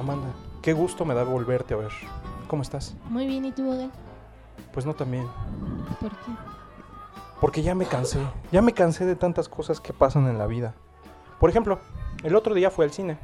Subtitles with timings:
[0.00, 0.28] Amanda,
[0.62, 1.92] qué gusto me da volverte a ver.
[2.48, 2.94] ¿Cómo estás?
[3.08, 3.88] Muy bien, ¿y tú, Boga?
[4.72, 5.26] Pues no también.
[6.00, 6.32] ¿Por qué?
[7.40, 8.18] Porque ya me cansé.
[8.52, 10.74] Ya me cansé de tantas cosas que pasan en la vida.
[11.38, 11.78] Por ejemplo,
[12.22, 13.18] el otro día fue al cine.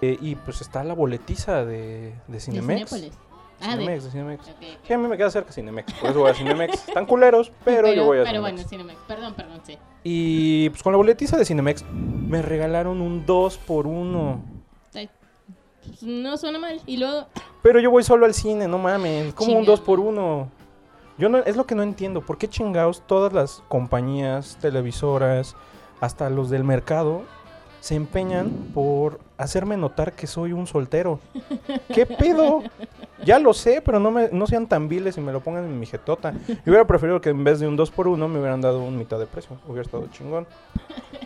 [0.00, 2.92] Eh, y pues está la boletiza de, de Cinemex.
[2.92, 3.10] Ah, de...
[3.82, 4.48] Cinemex, de Cinemex.
[4.48, 4.78] Ok, ok.
[4.86, 5.92] Sí, a mí me queda cerca Cinemex.
[5.94, 6.74] Por eso voy a Cinemex.
[6.88, 8.54] Están culeros, pero, yo voy a Pero Cinemex.
[8.54, 8.98] bueno, Cinemex.
[9.06, 9.78] Perdón, perdón, sí.
[10.04, 14.40] Y pues con la boletiza de Cinemex me regalaron un 2 por 1
[14.94, 15.17] Ay, pues,
[16.02, 16.80] no suena mal.
[16.86, 17.26] Y luego...
[17.62, 19.34] Pero yo voy solo al cine, no mames.
[19.34, 19.76] Como un Chingado.
[19.76, 20.48] 2 por 1
[21.18, 22.20] Yo no, es lo que no entiendo.
[22.20, 25.56] ¿Por qué chingados todas las compañías, televisoras,
[26.00, 27.22] hasta los del mercado,
[27.80, 31.20] se empeñan por hacerme notar que soy un soltero?
[31.92, 32.62] ¿Qué pedo?
[33.24, 35.78] Ya lo sé, pero no, me, no sean tan viles y me lo pongan en
[35.78, 36.32] mi jetota.
[36.46, 38.96] Yo hubiera preferido que en vez de un 2 por 1 me hubieran dado un
[38.96, 39.58] mitad de precio.
[39.66, 40.46] Hubiera estado chingón.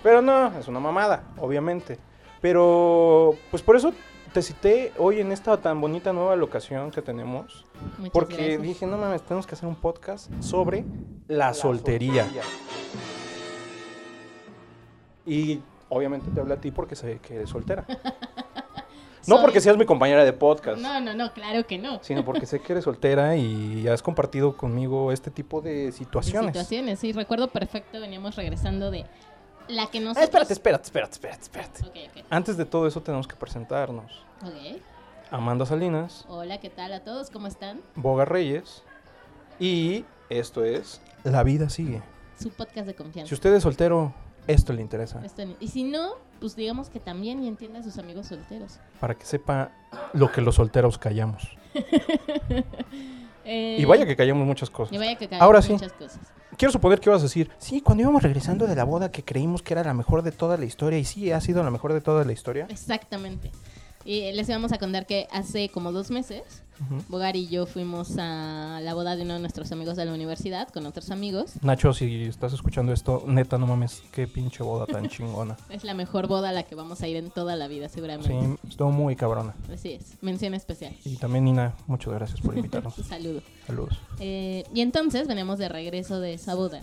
[0.02, 1.98] Pero no, es una mamada, obviamente.
[2.40, 3.92] Pero, pues por eso
[4.32, 7.66] te cité hoy en esta tan bonita nueva locación que tenemos.
[7.98, 8.62] Muchas Porque gracias.
[8.62, 10.84] dije, no mames, tenemos que hacer un podcast sobre
[11.28, 12.26] la, soltería.
[15.26, 17.86] Y obviamente te hablé a ti porque sé que eres soltera.
[19.24, 22.00] No Soy- porque seas mi compañera de podcast, No, no, no, claro que no.
[22.02, 26.48] sino porque sé que eres soltera y has compartido conmigo este tipo de situaciones.
[26.54, 27.12] Situaciones, sí.
[27.12, 29.04] Recuerdo perfecto, veníamos regresando de
[29.72, 30.24] la que Ah, nosotros...
[30.50, 31.80] espérate, espérate, espérate, espérate, espérate.
[31.86, 32.24] Ok, ok.
[32.30, 34.24] Antes de todo eso tenemos que presentarnos.
[34.44, 34.80] Ok.
[35.30, 37.30] Amanda Salinas, Hola, ¿qué tal a todos?
[37.30, 37.80] ¿Cómo están?
[37.94, 38.82] Boga Reyes
[39.58, 42.02] y esto es La vida sigue.
[42.38, 43.28] Su podcast de confianza.
[43.28, 44.12] Si usted es soltero,
[44.46, 45.24] esto le interesa.
[45.24, 48.78] Esto- Y si no, pues digamos que también y entienda a sus amigos solteros.
[49.00, 49.70] Para que sepa
[50.12, 51.56] lo que los solteros callamos.
[53.44, 54.92] Eh, Y vaya que callamos muchas cosas.
[54.94, 55.72] y vaya que Ahora caen sí.
[55.72, 56.20] muchas cosas.
[56.56, 59.62] Quiero suponer que ibas a decir, sí, cuando íbamos regresando de la boda que creímos
[59.62, 62.00] que era la mejor de toda la historia, y sí, ha sido la mejor de
[62.00, 62.66] toda la historia.
[62.68, 63.50] Exactamente.
[64.04, 66.61] Y les íbamos a contar que hace como dos meses,
[67.08, 70.68] Bogar y yo fuimos a la boda de uno de nuestros amigos de la universidad
[70.68, 71.52] con otros amigos.
[71.62, 75.56] Nacho, si estás escuchando esto, neta, no mames, qué pinche boda tan chingona.
[75.70, 78.28] Es la mejor boda a la que vamos a ir en toda la vida, seguramente.
[78.28, 79.54] Sí, estuvo muy cabrona.
[79.72, 80.16] Así es.
[80.22, 80.94] Mención especial.
[81.04, 82.98] Y también, Nina, muchas gracias por invitarnos.
[82.98, 83.42] Un saludo.
[83.66, 83.98] Saludos.
[84.18, 86.82] Eh, y entonces veníamos de regreso de esa boda,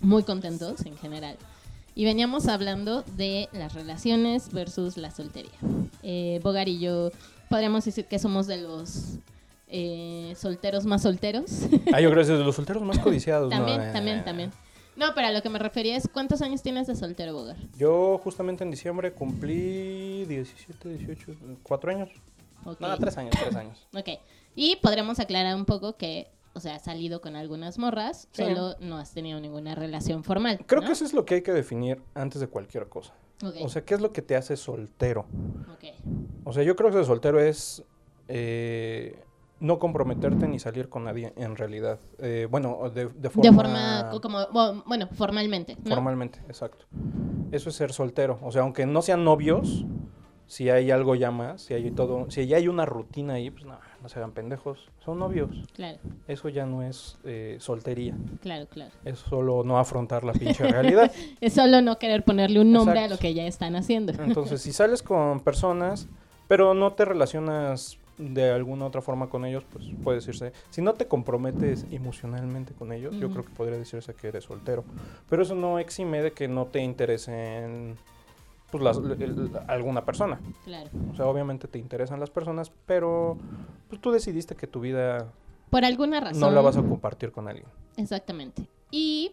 [0.00, 1.36] muy contentos en general.
[1.96, 5.52] Y veníamos hablando de las relaciones versus la soltería.
[6.02, 7.10] Eh, Bogar y yo
[7.54, 9.18] podríamos decir que somos de los
[9.68, 11.68] eh, solteros más solteros.
[11.92, 13.48] Ah, yo creo que es de los solteros más codiciados.
[13.48, 13.56] ¿no?
[13.56, 14.50] también, Eh, también, también.
[14.96, 17.56] No, pero a lo que me refería es cuántos años tienes de soltero, Bogar.
[17.78, 21.32] Yo justamente en diciembre cumplí 17, 18,
[21.62, 22.08] 4 años.
[22.64, 22.80] Ok.
[22.80, 23.86] No, 3 años, 3 años.
[23.94, 24.08] Ok.
[24.56, 28.42] Y podríamos aclarar un poco que, o sea, has salido con algunas morras, Sí.
[28.42, 30.58] solo no has tenido ninguna relación formal.
[30.66, 30.88] Creo ¿no?
[30.88, 33.12] que eso es lo que hay que definir antes de cualquier cosa.
[33.64, 35.26] O sea, ¿qué es lo que te hace soltero?
[36.44, 37.82] O sea, yo creo que de soltero es
[38.28, 39.18] eh,
[39.60, 41.98] no comprometerte ni salir con nadie en realidad.
[42.18, 43.50] Eh, bueno, de, de forma...
[43.50, 44.38] De forma, co- como,
[44.86, 45.94] bueno, formalmente, ¿no?
[45.94, 46.86] Formalmente, exacto.
[47.50, 48.38] Eso es ser soltero.
[48.42, 49.84] O sea, aunque no sean novios,
[50.46, 53.64] si hay algo ya más, si hay todo, si ya hay una rutina ahí, pues
[53.64, 54.90] no, no se hagan pendejos.
[55.02, 55.48] Son novios.
[55.72, 55.96] Claro,
[56.28, 58.14] Eso ya no es eh, soltería.
[58.42, 58.90] claro, claro.
[59.02, 61.10] Es solo no afrontar la pinche realidad.
[61.40, 64.12] Es solo no querer ponerle un nombre a lo que ya están haciendo.
[64.22, 66.06] Entonces, si sales con personas,
[66.48, 70.52] pero no te relacionas de alguna otra forma con ellos, pues puede decirse.
[70.68, 74.84] Si no te comprometes emocionalmente con ellos, yo creo que podría decirse que eres soltero.
[75.30, 77.96] Pero eso no exime de que no te interesen
[78.74, 80.40] pues, las- el- el- alguna persona.
[80.64, 80.90] Claro.
[81.12, 83.38] O sea, obviamente te interesan las personas, pero
[83.88, 85.30] pues tú decidiste que tu vida
[85.70, 86.40] Por alguna razón.
[86.40, 87.66] no la vas a compartir con alguien.
[87.96, 88.66] Exactamente.
[88.90, 89.30] Y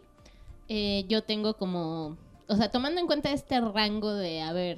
[0.70, 4.78] eh, yo tengo como, o sea, tomando en cuenta este rango de, a ver,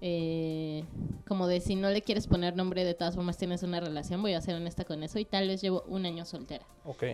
[0.00, 0.82] eh,
[1.28, 4.34] como de si no le quieres poner nombre, de todas formas tienes una relación, voy
[4.34, 6.66] a ser honesta con eso y tal vez llevo un año soltera.
[6.84, 7.04] Ok.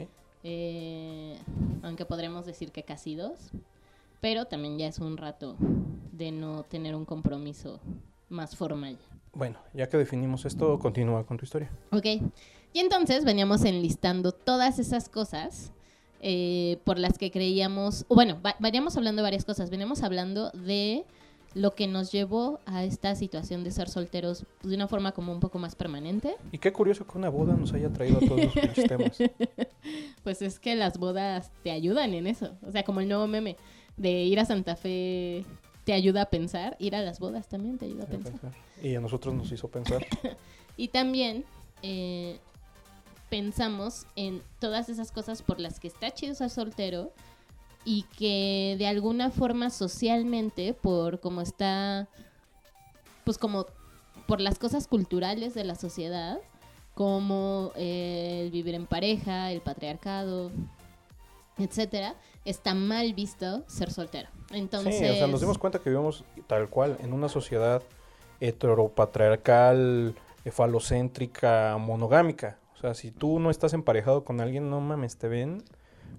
[0.42, 1.36] Eh,
[1.82, 3.50] aunque podremos decir que casi dos,
[4.22, 5.56] pero también ya es un rato
[6.12, 7.80] de no tener un compromiso
[8.28, 8.96] más formal.
[9.34, 11.70] Bueno, ya que definimos esto, continúa con tu historia.
[11.90, 12.06] Ok.
[12.72, 15.72] Y entonces veníamos enlistando todas esas cosas
[16.20, 21.04] eh, por las que creíamos, o bueno, veníamos hablando de varias cosas, veníamos hablando de
[21.54, 25.40] lo que nos llevó a esta situación de ser solteros de una forma como un
[25.40, 26.36] poco más permanente.
[26.52, 29.18] Y qué curioso que una boda nos haya traído a todos los temas.
[30.22, 32.56] Pues es que las bodas te ayudan en eso.
[32.64, 33.56] O sea, como el nuevo meme
[33.96, 35.44] de ir a Santa Fe
[35.84, 38.38] te ayuda a pensar, ir a las bodas también te ayuda a pensar.
[38.82, 40.06] Y a nosotros nos hizo pensar.
[40.76, 41.44] Y también
[41.82, 42.38] eh,
[43.28, 47.12] pensamos en todas esas cosas por las que está chido ser soltero
[47.84, 52.08] y que de alguna forma socialmente, por cómo está,
[53.24, 53.66] pues como
[54.26, 56.40] por las cosas culturales de la sociedad,
[56.94, 60.52] como el vivir en pareja, el patriarcado,
[61.62, 62.14] etcétera,
[62.44, 64.28] está mal visto ser soltero.
[64.50, 67.82] Entonces, Sí, o sea, nos dimos cuenta que vivimos tal cual en una sociedad
[68.40, 70.14] heteropatriarcal,
[70.50, 72.58] falocéntrica, monogámica.
[72.74, 75.62] O sea, si tú no estás emparejado con alguien, no mames, te ven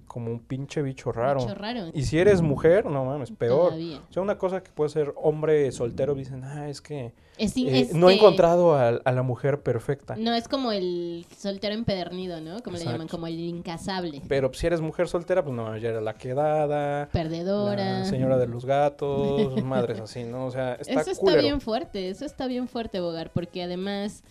[0.08, 1.40] como un pinche bicho raro.
[1.42, 1.88] Bicho raro.
[1.94, 3.68] Y si eres mujer, no mames, peor.
[3.70, 4.02] Todavía.
[4.10, 7.80] O sea, una cosa que puede ser hombre soltero, dicen, ah, es que Es- eh,
[7.80, 10.16] es no he encontrado a, a la mujer perfecta.
[10.16, 12.62] No, es como el soltero empedernido, ¿no?
[12.62, 14.22] Como le llaman, como el incasable.
[14.28, 18.00] Pero si eres mujer soltera, pues no, ya era la quedada, Perdedora.
[18.00, 20.46] la señora de los gatos, madres así, ¿no?
[20.46, 21.42] O sea, está eso está culero.
[21.42, 24.24] bien fuerte, eso está bien fuerte, Bogar, porque además,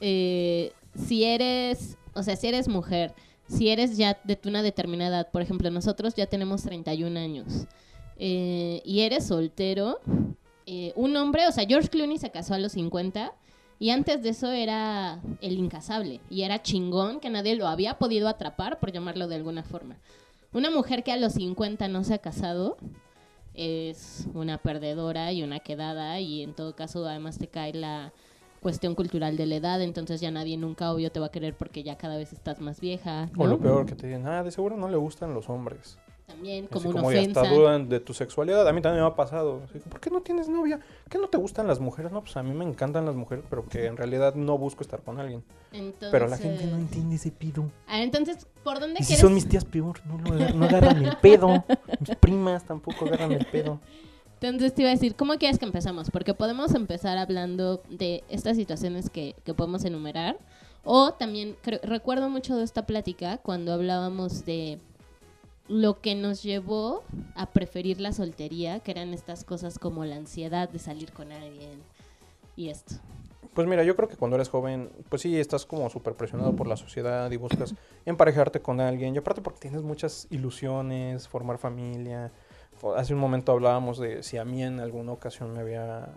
[0.00, 0.72] eh,
[1.06, 3.14] si eres, o sea, si eres mujer,
[3.48, 7.66] si eres ya de una determinada edad, por ejemplo, nosotros ya tenemos 31 años,
[8.16, 10.00] eh, y eres soltero,
[10.66, 13.32] eh, un hombre, o sea, George Clooney se casó a los 50,
[13.80, 18.28] y antes de eso era el incasable, y era chingón que nadie lo había podido
[18.28, 19.96] atrapar, por llamarlo de alguna forma.
[20.52, 22.76] Una mujer que a los 50 no se ha casado,
[23.54, 28.12] es una perdedora y una quedada y en todo caso además te cae la
[28.60, 31.82] cuestión cultural de la edad, entonces ya nadie nunca obvio te va a querer porque
[31.82, 33.30] ya cada vez estás más vieja.
[33.36, 33.50] O ¿no?
[33.50, 35.98] lo peor que te digan, ah, de seguro no le gustan los hombres.
[36.26, 37.40] También Así como una como ofensa.
[37.40, 38.68] hasta dudan de tu sexualidad.
[38.68, 39.62] A mí también me ha pasado.
[39.64, 40.78] Así, ¿Por qué no tienes novia?
[41.08, 42.12] ¿Qué no te gustan las mujeres?
[42.12, 45.00] No, pues a mí me encantan las mujeres, pero que en realidad no busco estar
[45.00, 45.42] con alguien.
[45.72, 47.70] Entonces, Pero la gente no entiende ese pido.
[47.86, 49.22] A ver, entonces, ¿por dónde Y si quieres?
[49.22, 51.64] son mis tías peor, no, lo no agarran el pedo.
[52.00, 53.80] Mis primas tampoco agarran el pedo.
[54.40, 56.10] Entonces te iba a decir, ¿cómo quieres que empezamos?
[56.10, 60.38] Porque podemos empezar hablando de estas situaciones que, que podemos enumerar.
[60.84, 64.78] O también, creo- recuerdo mucho de esta plática cuando hablábamos de
[65.66, 67.02] lo que nos llevó
[67.34, 71.82] a preferir la soltería, que eran estas cosas como la ansiedad de salir con alguien
[72.56, 72.94] y esto.
[73.54, 76.68] Pues mira, yo creo que cuando eres joven, pues sí, estás como súper presionado por
[76.68, 77.74] la sociedad y buscas
[78.06, 79.14] emparejarte con alguien.
[79.14, 82.30] Y aparte porque tienes muchas ilusiones, formar familia.
[82.96, 86.08] Hace un momento hablábamos de si a mí en alguna ocasión me había,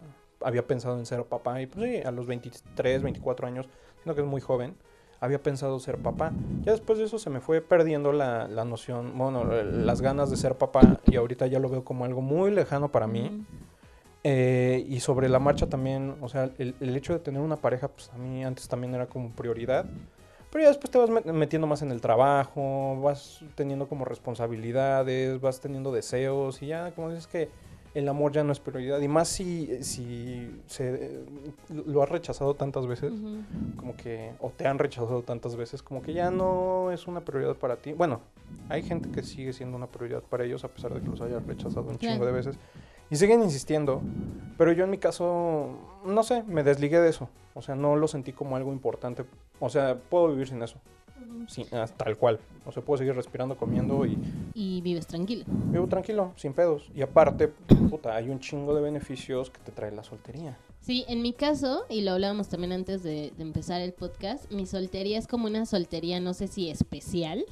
[0.41, 1.61] había pensado en ser papá.
[1.61, 3.67] Y pues sí, a los 23, 24 años,
[3.97, 4.75] siendo que es muy joven,
[5.19, 6.31] había pensado ser papá.
[6.63, 10.37] Ya después de eso se me fue perdiendo la, la noción, bueno, las ganas de
[10.37, 10.99] ser papá.
[11.07, 13.45] Y ahorita ya lo veo como algo muy lejano para mí.
[14.23, 17.87] Eh, y sobre la marcha también, o sea, el, el hecho de tener una pareja,
[17.87, 19.85] pues a mí antes también era como prioridad.
[20.51, 25.39] Pero ya después te vas met- metiendo más en el trabajo, vas teniendo como responsabilidades,
[25.39, 27.49] vas teniendo deseos y ya como dices que
[27.93, 28.99] el amor ya no es prioridad.
[29.01, 31.23] Y más si, si se,
[31.69, 33.13] lo has rechazado tantas veces,
[33.75, 37.55] como que, o te han rechazado tantas veces, como que ya no es una prioridad
[37.55, 37.91] para ti.
[37.93, 38.21] Bueno,
[38.69, 41.39] hay gente que sigue siendo una prioridad para ellos a pesar de que los haya
[41.39, 42.59] rechazado un chingo de veces.
[43.09, 44.01] Y siguen insistiendo,
[44.57, 47.27] pero yo en mi caso, no sé, me desligué de eso.
[47.53, 49.25] O sea, no lo sentí como algo importante.
[49.59, 50.77] O sea, puedo vivir sin eso,
[51.47, 52.39] sí, ah, tal cual.
[52.65, 54.17] O sea, puedo seguir respirando, comiendo y
[54.53, 55.43] Y vives tranquilo.
[55.47, 56.89] vivo tranquilo, sin pedos.
[56.95, 57.49] Y aparte,
[57.89, 60.57] puta, hay un chingo de beneficios que te trae la soltería.
[60.79, 64.65] Sí, en mi caso, y lo hablábamos también antes de, de empezar el podcast, mi
[64.65, 67.45] soltería es como una soltería, no sé si especial,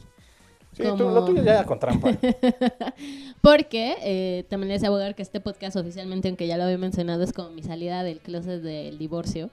[0.71, 2.11] Sí, tú, lo tuyo ya con trampa.
[3.41, 7.23] porque eh, también les deseo abogar que este podcast oficialmente, aunque ya lo había mencionado,
[7.23, 9.49] es como mi salida del closet del divorcio.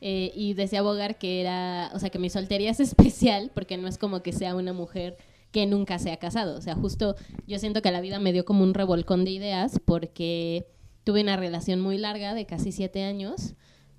[0.00, 3.88] Eh, y deseo abogar que era, o sea, que mi soltería es especial porque no
[3.88, 5.16] es como que sea una mujer
[5.50, 6.56] que nunca se ha casado.
[6.56, 9.80] O sea, justo yo siento que la vida me dio como un revolcón de ideas
[9.84, 10.66] porque
[11.04, 13.54] tuve una relación muy larga de casi siete años.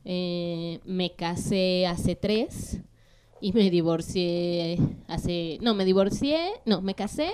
[0.05, 2.79] Eh, me casé hace tres
[3.41, 5.57] y me divorcié hace...
[5.61, 7.31] No, me divorcié, no, me casé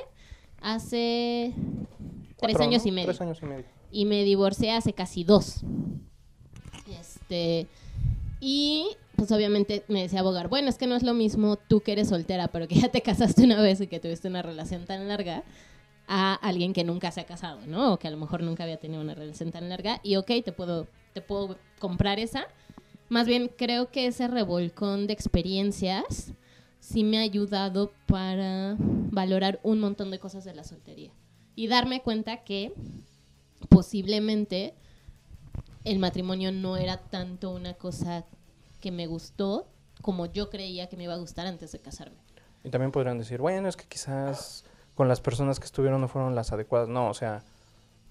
[0.62, 2.90] hace tres Cuatro, años ¿no?
[2.90, 3.66] y medio Tres años y medio.
[3.92, 5.62] y me divorcié hace casi dos.
[7.00, 7.68] Este,
[8.40, 11.94] y pues obviamente me decía abogar, bueno, es que no es lo mismo tú que
[11.94, 15.08] eres soltera, pero que ya te casaste una vez y que tuviste una relación tan
[15.08, 15.44] larga,
[16.08, 17.94] a alguien que nunca se ha casado, ¿no?
[17.94, 20.00] O que a lo mejor nunca había tenido una relación tan larga.
[20.04, 22.46] Y ok, te puedo, te puedo comprar esa.
[23.10, 26.34] Más bien, creo que ese revolcón de experiencias
[26.80, 31.12] sí me ha ayudado para valorar un montón de cosas de la soltería.
[31.56, 32.74] Y darme cuenta que
[33.70, 34.74] posiblemente
[35.86, 38.26] el matrimonio no era tanto una cosa
[38.82, 39.68] que me gustó
[40.02, 42.18] como yo creía que me iba a gustar antes de casarme.
[42.64, 44.66] Y también podrían decir, bueno, es que quizás
[44.96, 46.90] con las personas que estuvieron no fueron las adecuadas.
[46.90, 47.44] No, o sea,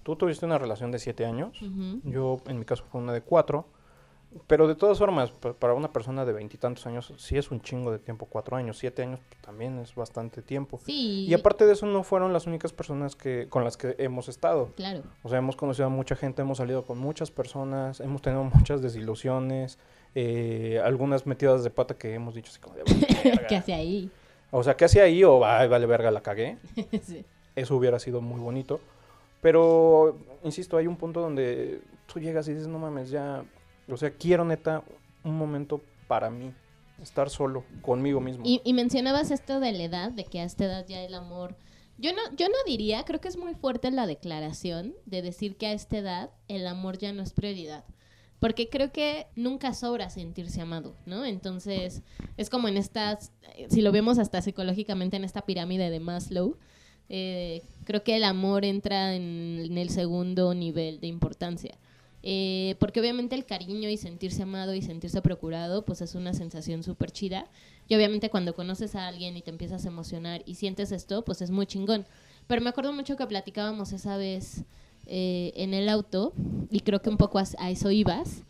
[0.03, 1.57] tú tuviste una relación de siete años.
[2.03, 3.67] Yo, en mi caso, fue una de cuatro.
[4.47, 7.91] Pero de todas formas, pa- para una persona de veintitantos años, sí es un chingo
[7.91, 8.25] de tiempo.
[8.29, 10.79] Cuatro años, siete años, pues, también es bastante tiempo.
[10.85, 11.25] Sí.
[11.27, 14.69] Y aparte de eso, no fueron las únicas personas que con las que hemos estado.
[14.75, 15.03] Claro.
[15.23, 18.81] O sea, hemos conocido a mucha gente, hemos salido con muchas personas, hemos tenido muchas
[18.81, 19.79] desilusiones,
[20.15, 22.83] eh, algunas metidas de pata que hemos dicho así como de.
[23.49, 24.11] ¿Qué hace ahí?
[24.51, 25.23] O sea, ¿qué hacía ahí?
[25.23, 26.57] O, ay, vale, verga, la cagué.
[27.03, 27.25] Sí.
[27.55, 28.79] Eso hubiera sido muy bonito.
[29.41, 31.79] Pero, insisto, hay un punto donde
[32.11, 33.43] tú llegas y dices, no mames, ya,
[33.89, 34.83] o sea, quiero neta
[35.23, 36.51] un momento para mí,
[37.01, 38.43] estar solo, conmigo mismo.
[38.45, 41.55] Y, mencionabas esto de la edad, de que a esta edad ya el amor...
[41.97, 45.67] Yo no, yo no diría, creo que es muy fuerte la declaración de decir que
[45.67, 47.85] a esta edad el amor ya no es prioridad.
[48.39, 51.23] Porque creo que nunca sobra sentirse amado, ¿no?
[51.23, 52.03] Entonces,
[52.35, 53.31] es como en estas,
[53.69, 56.57] si lo vemos hasta psicológicamente en esta pirámide de Maslow,
[57.07, 61.77] eh, creo que el amor entra en, en el segundo nivel de importancia.
[62.27, 66.81] Eh, porque obviamente el cariño y sentirse amado y sentirse procurado, pues es una sensación
[66.81, 67.45] súper chida.
[67.87, 71.43] Y obviamente cuando conoces a alguien y te empiezas a emocionar y sientes esto, pues
[71.43, 72.07] es muy chingón.
[72.47, 74.63] Pero me acuerdo mucho que platicábamos esa vez
[75.05, 76.33] eh, en el auto,
[76.71, 78.41] y creo que un poco a, a eso ibas,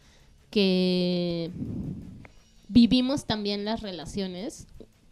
[0.49, 1.51] que
[2.69, 4.67] vivimos también las relaciones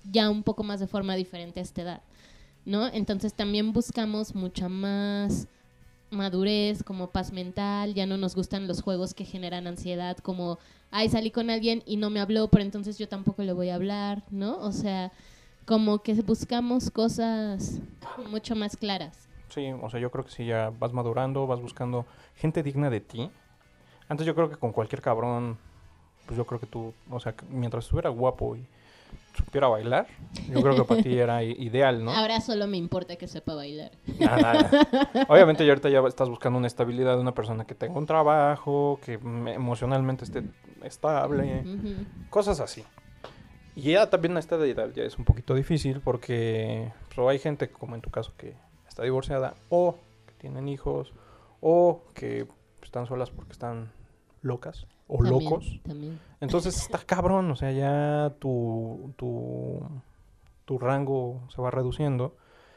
[0.09, 2.01] ya un poco más de forma diferente a esta edad,
[2.63, 2.87] ¿no?
[2.87, 5.47] Entonces también buscamos mucha más
[6.13, 10.59] madurez, como paz mental, ya no nos gustan los juegos que generan ansiedad, como,
[10.91, 13.75] ay, salí con alguien y no me habló, pero entonces yo tampoco le voy a
[13.75, 14.57] hablar, ¿no?
[14.59, 15.11] O sea,
[15.65, 17.79] como que buscamos cosas
[18.29, 19.27] mucho más claras.
[19.49, 22.05] Sí, o sea, yo creo que sí, ya vas madurando, vas buscando
[22.35, 23.29] gente digna de ti.
[24.09, 25.57] Antes yo creo que con cualquier cabrón,
[26.25, 28.65] pues yo creo que tú, o sea, mientras estuviera guapo y
[29.33, 30.07] supiera bailar,
[30.47, 32.11] yo creo que para ti era ideal, ¿no?
[32.11, 33.91] Ahora solo me importa que sepa bailar.
[34.19, 35.25] Nada, nada.
[35.27, 38.99] Obviamente ya ahorita ya estás buscando una estabilidad de una persona que tenga un trabajo,
[39.03, 40.43] que emocionalmente esté
[40.83, 42.05] estable, Ujú.
[42.29, 42.83] cosas así.
[43.75, 47.69] Y ya también a esta edad ya es un poquito difícil porque pues, hay gente
[47.71, 48.55] como en tu caso que
[48.87, 49.95] está divorciada o
[50.27, 51.13] que tienen hijos
[51.59, 52.47] o que
[52.83, 53.91] están solas porque están
[54.41, 55.79] locas o También, locos.
[55.83, 56.19] También.
[56.39, 59.79] Entonces está cabrón, o sea, ya tu, tu,
[60.65, 62.35] tu rango se va reduciendo.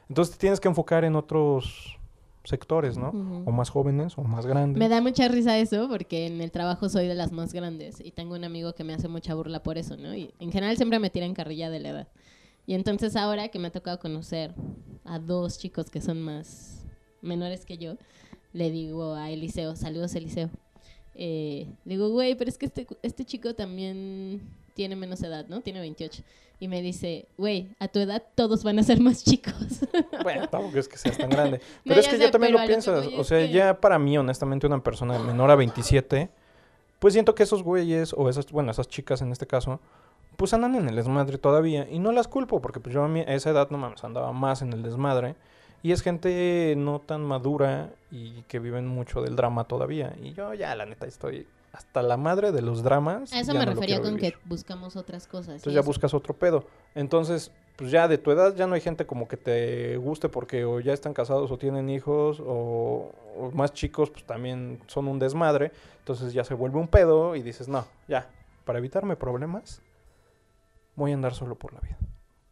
[0.09, 1.99] Entonces te tienes que enfocar en otros
[2.47, 3.09] sectores, ¿no?
[3.45, 4.79] O más jóvenes o más grandes.
[4.79, 8.13] Me da mucha risa eso porque en el trabajo soy de las más grandes y
[8.13, 10.15] tengo un amigo que me hace mucha burla por eso, ¿no?
[10.15, 12.09] Y en general siempre me tiran carrilla de la edad.
[12.65, 14.55] Y entonces ahora que me ha tocado conocer
[15.05, 16.87] a dos chicos que son más
[17.21, 17.97] menores que yo,
[18.53, 20.51] le digo a Eliseo, saludos Eliseo.
[21.19, 24.43] Eh, le digo, güey, pero es que este, este chico también
[24.75, 25.61] tiene menos edad, ¿no?
[25.63, 26.23] Tiene 28.
[26.59, 29.55] Y me dice, güey, a tu edad todos van a ser más chicos.
[30.23, 31.59] Bueno, tampoco es que seas tan grande.
[31.85, 32.75] No, Pero es que sé, ya también lo voy
[33.19, 36.29] O sea, que- ya para mí, honestamente, una persona menor a 27,
[36.99, 39.81] pues siento que esos güeyes, o esas, bueno, esas chicas en este caso,
[40.37, 41.87] pues andan en el desmadre todavía.
[41.91, 44.33] Y no las culpo, porque pues yo a, mi- a esa edad no mames, andaba
[44.33, 45.37] más en el desmadre.
[45.83, 50.15] Y es gente no tan madura y que viven mucho del drama todavía.
[50.21, 53.33] Y yo ya, la neta, estoy hasta la madre de los dramas.
[53.33, 54.33] A eso me no refería con vivir.
[54.33, 55.57] que buscamos otras cosas.
[55.57, 55.87] Entonces ya eso.
[55.87, 56.65] buscas otro pedo.
[56.95, 60.65] Entonces, pues ya de tu edad ya no hay gente como que te guste porque
[60.65, 65.19] o ya están casados o tienen hijos o, o más chicos pues también son un
[65.19, 65.71] desmadre.
[65.99, 68.31] Entonces ya se vuelve un pedo y dices, no, ya,
[68.65, 69.83] para evitarme problemas
[70.95, 71.99] voy a andar solo por la vida.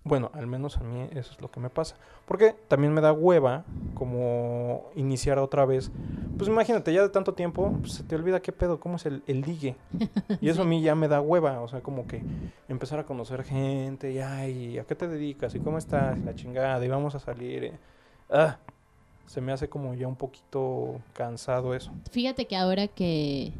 [0.06, 1.96] Bueno, al menos a mí eso es lo que me pasa.
[2.26, 5.90] Porque también me da hueva como iniciar otra vez.
[6.36, 9.22] Pues imagínate, ya de tanto tiempo, pues, se te olvida qué pedo, cómo es el,
[9.26, 9.76] el ligue.
[10.42, 11.60] Y eso a mí ya me da hueva.
[11.62, 12.22] O sea, como que
[12.68, 15.54] empezar a conocer gente y, ay, ¿a qué te dedicas?
[15.54, 16.18] ¿Y cómo estás?
[16.18, 17.64] La chingada, y vamos a salir.
[17.64, 17.72] eh.
[18.28, 18.58] Ah,
[19.26, 21.92] se me hace como ya un poquito cansado eso.
[22.10, 23.52] Fíjate que ahora que...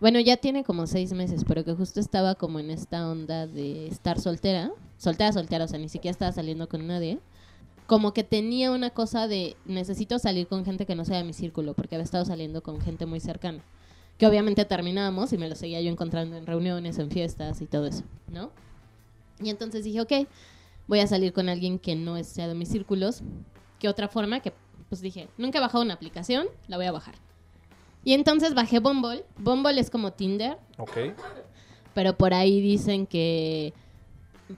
[0.00, 3.88] Bueno, ya tiene como seis meses, pero que justo estaba como en esta onda de
[3.88, 4.70] estar soltera.
[4.96, 7.18] Soltera, soltera, o sea, ni siquiera estaba saliendo con nadie.
[7.86, 11.32] Como que tenía una cosa de necesito salir con gente que no sea de mi
[11.34, 13.62] círculo, porque había estado saliendo con gente muy cercana.
[14.16, 17.86] Que obviamente terminábamos y me lo seguía yo encontrando en reuniones, en fiestas y todo
[17.86, 18.50] eso, ¿no?
[19.40, 20.12] Y entonces dije, ok,
[20.86, 23.22] voy a salir con alguien que no sea de mis círculos.
[23.80, 24.40] ¿Qué otra forma?
[24.40, 24.52] Que
[24.88, 27.16] pues dije, nunca he bajado una aplicación, la voy a bajar.
[28.04, 29.24] Y entonces bajé Bumble.
[29.38, 30.96] Bumble es como Tinder, Ok.
[31.92, 33.74] pero por ahí dicen que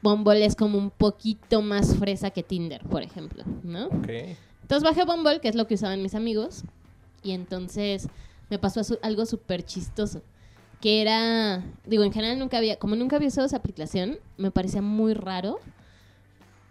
[0.02, 3.86] Bumble es como un poquito más fresa que Tinder, por ejemplo, ¿no?
[3.86, 4.08] Ok.
[4.62, 6.64] Entonces bajé Bumble, que es lo que usaban mis amigos,
[7.22, 8.08] y entonces
[8.50, 10.22] me pasó algo súper chistoso,
[10.80, 14.82] que era, digo, en general nunca había, como nunca había usado esa aplicación, me parecía
[14.82, 15.58] muy raro.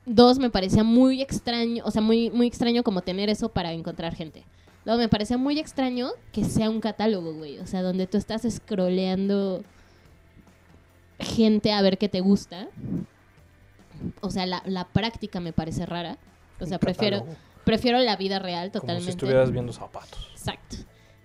[0.06, 4.14] Dos, me parecía muy extraño, o sea, muy, muy extraño como tener eso para encontrar
[4.14, 4.44] gente.
[4.86, 7.58] Luego me parecía muy extraño que sea un catálogo, güey.
[7.58, 9.64] O sea, donde tú estás scrolleando
[11.20, 12.68] gente a ver qué te gusta.
[14.22, 16.18] O sea, la, la práctica me parece rara.
[16.60, 17.26] O sea, prefiero,
[17.64, 19.06] prefiero la vida real Como totalmente.
[19.06, 20.30] si estuvieras viendo zapatos.
[20.32, 20.78] Exacto.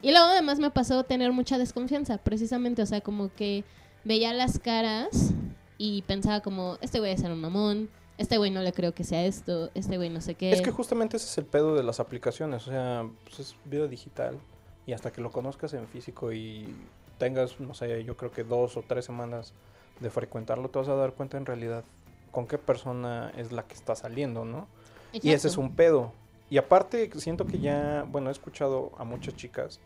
[0.03, 3.65] Y luego además me pasó tener mucha desconfianza, precisamente, o sea, como que
[4.05, 5.35] veía las caras
[5.77, 9.05] y pensaba como, este güey es ser un mamón, este güey no le creo que
[9.05, 10.53] sea esto, este güey no sé qué.
[10.53, 13.87] Es que justamente ese es el pedo de las aplicaciones, o sea, pues es vida
[13.89, 14.39] digital
[14.87, 16.75] y hasta que lo conozcas en físico y
[17.21, 19.53] tengas, no sé, yo creo que dos o tres semanas
[20.01, 21.85] de frecuentarlo, te vas a dar cuenta en realidad
[22.33, 24.67] con qué persona es la que está saliendo, ¿no?
[25.13, 26.13] Y ese es un pedo.
[26.49, 29.79] Y aparte, siento que ya, bueno, he escuchado a muchas chicas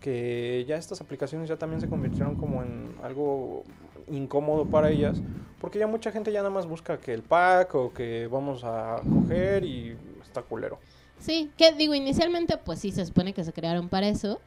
[0.00, 3.64] que ya estas aplicaciones ya también se convirtieron como en algo
[4.08, 5.20] incómodo para ellas,
[5.60, 9.00] porque ya mucha gente ya nada más busca que el pack o que vamos a
[9.02, 10.78] coger y está culero.
[11.18, 14.40] Sí, que digo, inicialmente pues sí, se supone que se crearon para eso,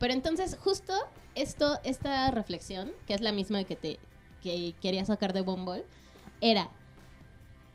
[0.00, 0.92] pero entonces justo
[1.36, 4.00] esto, esta reflexión, que es la misma que te
[4.42, 5.84] que quería sacar de Bumble,
[6.40, 6.70] era,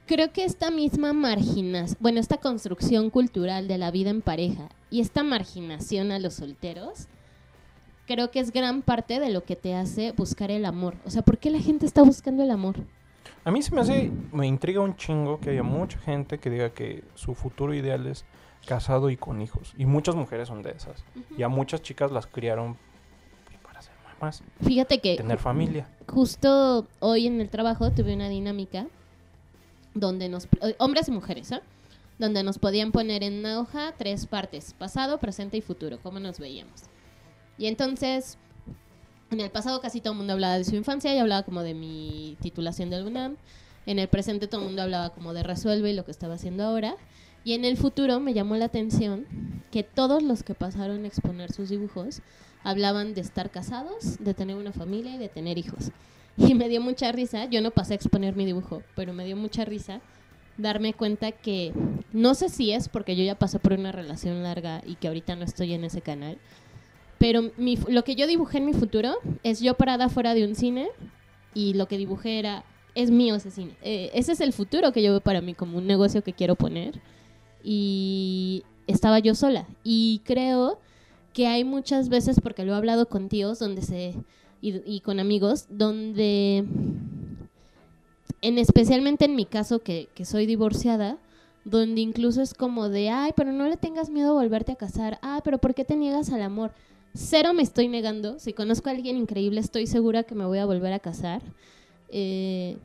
[0.07, 5.01] creo que esta misma marginación, bueno, esta construcción cultural de la vida en pareja y
[5.01, 7.07] esta marginación a los solteros,
[8.07, 10.95] creo que es gran parte de lo que te hace buscar el amor.
[11.05, 12.77] O sea, ¿por qué la gente está buscando el amor?
[13.43, 16.71] A mí se me hace, me intriga un chingo que haya mucha gente que diga
[16.71, 18.25] que su futuro ideal es
[18.65, 19.73] casado y con hijos.
[19.77, 21.03] Y muchas mujeres son de esas.
[21.37, 22.77] Y a muchas chicas las criaron
[23.63, 25.87] para ser mamás, Fíjate que tener familia.
[26.07, 28.87] justo hoy en el trabajo tuve una dinámica
[29.93, 31.61] donde nos, eh, hombres y mujeres, ¿ah?
[32.17, 36.39] Donde nos podían poner en una hoja tres partes, pasado, presente y futuro, cómo nos
[36.39, 36.83] veíamos.
[37.57, 38.37] Y entonces,
[39.31, 41.73] en el pasado casi todo el mundo hablaba de su infancia y hablaba como de
[41.73, 43.35] mi titulación del UNAM.
[43.85, 46.63] En el presente todo el mundo hablaba como de resuelve y lo que estaba haciendo
[46.63, 46.95] ahora.
[47.45, 49.27] Y en el futuro me llamó la atención
[49.71, 52.21] que todos los que pasaron a exponer sus dibujos
[52.63, 55.91] hablaban de estar casados, de tener una familia y de tener hijos.
[56.37, 59.37] Y me dio mucha risa, yo no pasé a exponer mi dibujo, pero me dio
[59.37, 60.01] mucha risa
[60.57, 61.71] darme cuenta que
[62.13, 65.35] no sé si es porque yo ya pasé por una relación larga y que ahorita
[65.35, 66.39] no estoy en ese canal,
[67.19, 70.55] pero mi lo que yo dibujé en mi futuro es yo parada fuera de un
[70.55, 70.87] cine
[71.53, 72.63] y lo que dibujé era,
[72.95, 73.73] es mío ese cine.
[73.83, 76.55] Eh, ese es el futuro que yo veo para mí como un negocio que quiero
[76.55, 76.99] poner
[77.65, 79.65] y estaba yo sola.
[79.83, 80.79] Y creo
[81.33, 84.13] que hay muchas veces, porque lo he hablado con tíos donde se
[84.61, 86.65] y, con amigos, donde
[88.41, 91.17] en especialmente en mi caso que, que soy divorciada,
[91.65, 95.19] donde incluso es como de, ay, pero no le tengas miedo a volverte a casar,
[95.21, 96.71] ah, pero ¿por qué te niegas al amor?
[97.13, 100.65] Cero me estoy negando, si conozco a alguien increíble estoy segura que me voy a
[100.65, 101.41] volver a casar,
[102.09, 102.77] Eh,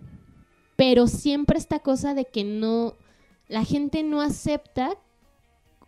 [0.76, 2.94] pero siempre esta cosa de que no,
[3.50, 4.96] la gente no acepta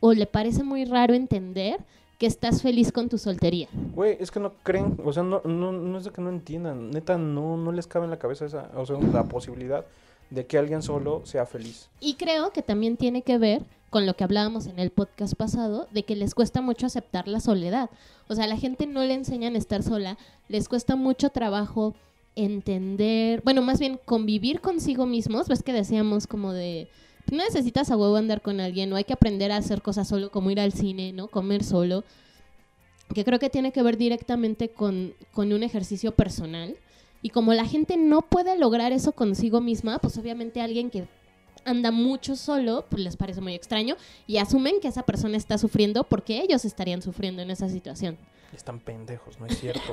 [0.01, 1.79] o le parece muy raro entender
[2.19, 3.69] que estás feliz con tu soltería.
[3.95, 6.91] Güey, es que no creen, o sea, no, no, no es de que no entiendan,
[6.91, 9.87] neta, no, no les cabe en la cabeza esa, o sea, la posibilidad
[10.31, 11.89] de que alguien solo sea feliz.
[12.01, 15.87] Y creo que también tiene que ver con lo que hablábamos en el podcast pasado,
[15.93, 17.91] de que les cuesta mucho aceptar la soledad.
[18.29, 20.17] O sea, a la gente no le enseñan a estar sola,
[20.49, 21.95] les cuesta mucho trabajo
[22.35, 26.89] entender, bueno, más bien convivir consigo mismos, ves que decíamos como de,
[27.31, 30.31] no necesitas a huevo andar con alguien, no hay que aprender a hacer cosas solo,
[30.31, 31.29] como ir al cine, ¿no?
[31.29, 32.05] Comer solo,
[33.15, 36.77] que creo que tiene que ver directamente con, con un ejercicio personal.
[37.23, 41.07] Y como la gente no puede lograr eso consigo misma, pues obviamente alguien que
[41.65, 46.05] anda mucho solo, pues les parece muy extraño y asumen que esa persona está sufriendo
[46.05, 48.19] porque ellos estarían sufriendo en esa situación.
[48.53, 49.81] Están pendejos, no es cierto.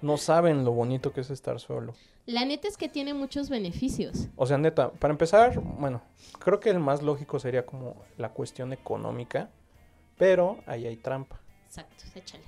[0.00, 1.94] No saben lo bonito que es estar solo.
[2.26, 4.26] La neta es que tiene muchos beneficios.
[4.34, 6.02] O sea, neta, para empezar, bueno,
[6.40, 9.48] creo que el más lógico sería como la cuestión económica,
[10.18, 11.40] pero ahí hay trampa.
[11.66, 12.42] Exacto, échale.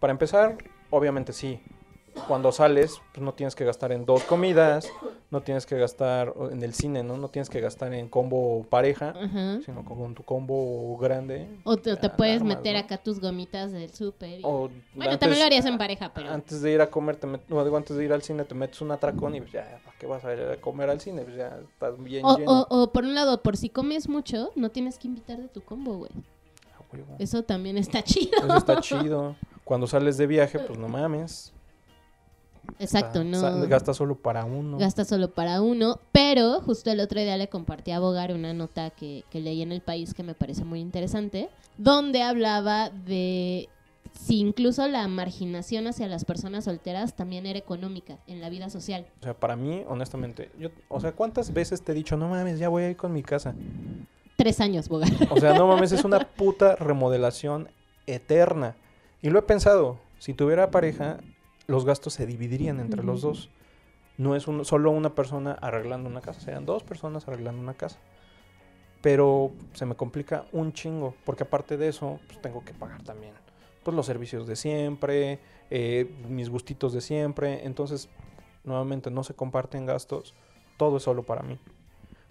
[0.00, 0.58] Para empezar,
[0.90, 1.60] obviamente sí.
[2.26, 4.90] Cuando sales, pues no tienes que gastar en dos comidas,
[5.30, 7.16] no tienes que gastar en el cine, ¿no?
[7.16, 9.60] No tienes que gastar en combo pareja, Ajá.
[9.64, 11.48] sino con tu combo grande.
[11.64, 12.80] O te, te ya puedes armas, meter ¿no?
[12.80, 14.40] acá tus gomitas del súper.
[14.40, 16.30] y- Bueno, antes- también lo harías en pareja, pero...
[16.30, 18.54] Antes de ir a comer, te met- no, digo, antes de ir al cine, te
[18.54, 21.22] metes un atracón y pues ya, ¿para qué vas a ir a comer al cine?
[21.22, 22.50] Pues ya estás bien O, lleno.
[22.68, 25.60] o, o por un lado, por si comes mucho, no tienes que invitar de tu
[25.62, 26.10] combo, güey.
[26.76, 27.16] A huevo.
[27.18, 28.36] Eso también está chido.
[28.38, 29.36] Eso está chido.
[29.64, 31.52] Cuando sales de viaje, pues no mames.
[32.78, 33.66] Exacto, sa- no...
[33.66, 34.78] Gasta solo para uno.
[34.78, 38.90] Gasta solo para uno, pero justo el otro día le compartí a Bogar una nota
[38.90, 43.68] que, que leí en el país que me parece muy interesante, donde hablaba de
[44.18, 49.06] si incluso la marginación hacia las personas solteras también era económica en la vida social.
[49.20, 52.58] O sea, para mí, honestamente, yo, o sea, ¿cuántas veces te he dicho, no mames,
[52.58, 53.54] ya voy a ir con mi casa?
[54.36, 55.10] tres años, Bogar.
[55.30, 57.68] O sea, no mames, es una puta remodelación
[58.06, 58.76] eterna.
[59.20, 61.18] Y lo he pensado, si tuviera pareja,
[61.68, 63.50] los gastos se dividirían entre los dos.
[64.16, 67.98] No es un- solo una persona arreglando una casa, serían dos personas arreglando una casa.
[69.02, 73.34] Pero se me complica un chingo, porque aparte de eso, pues tengo que pagar también
[73.84, 75.38] pues los servicios de siempre,
[75.70, 77.64] eh, mis gustitos de siempre.
[77.64, 78.08] Entonces,
[78.64, 80.34] nuevamente, no se comparten gastos,
[80.76, 81.58] todo es solo para mí.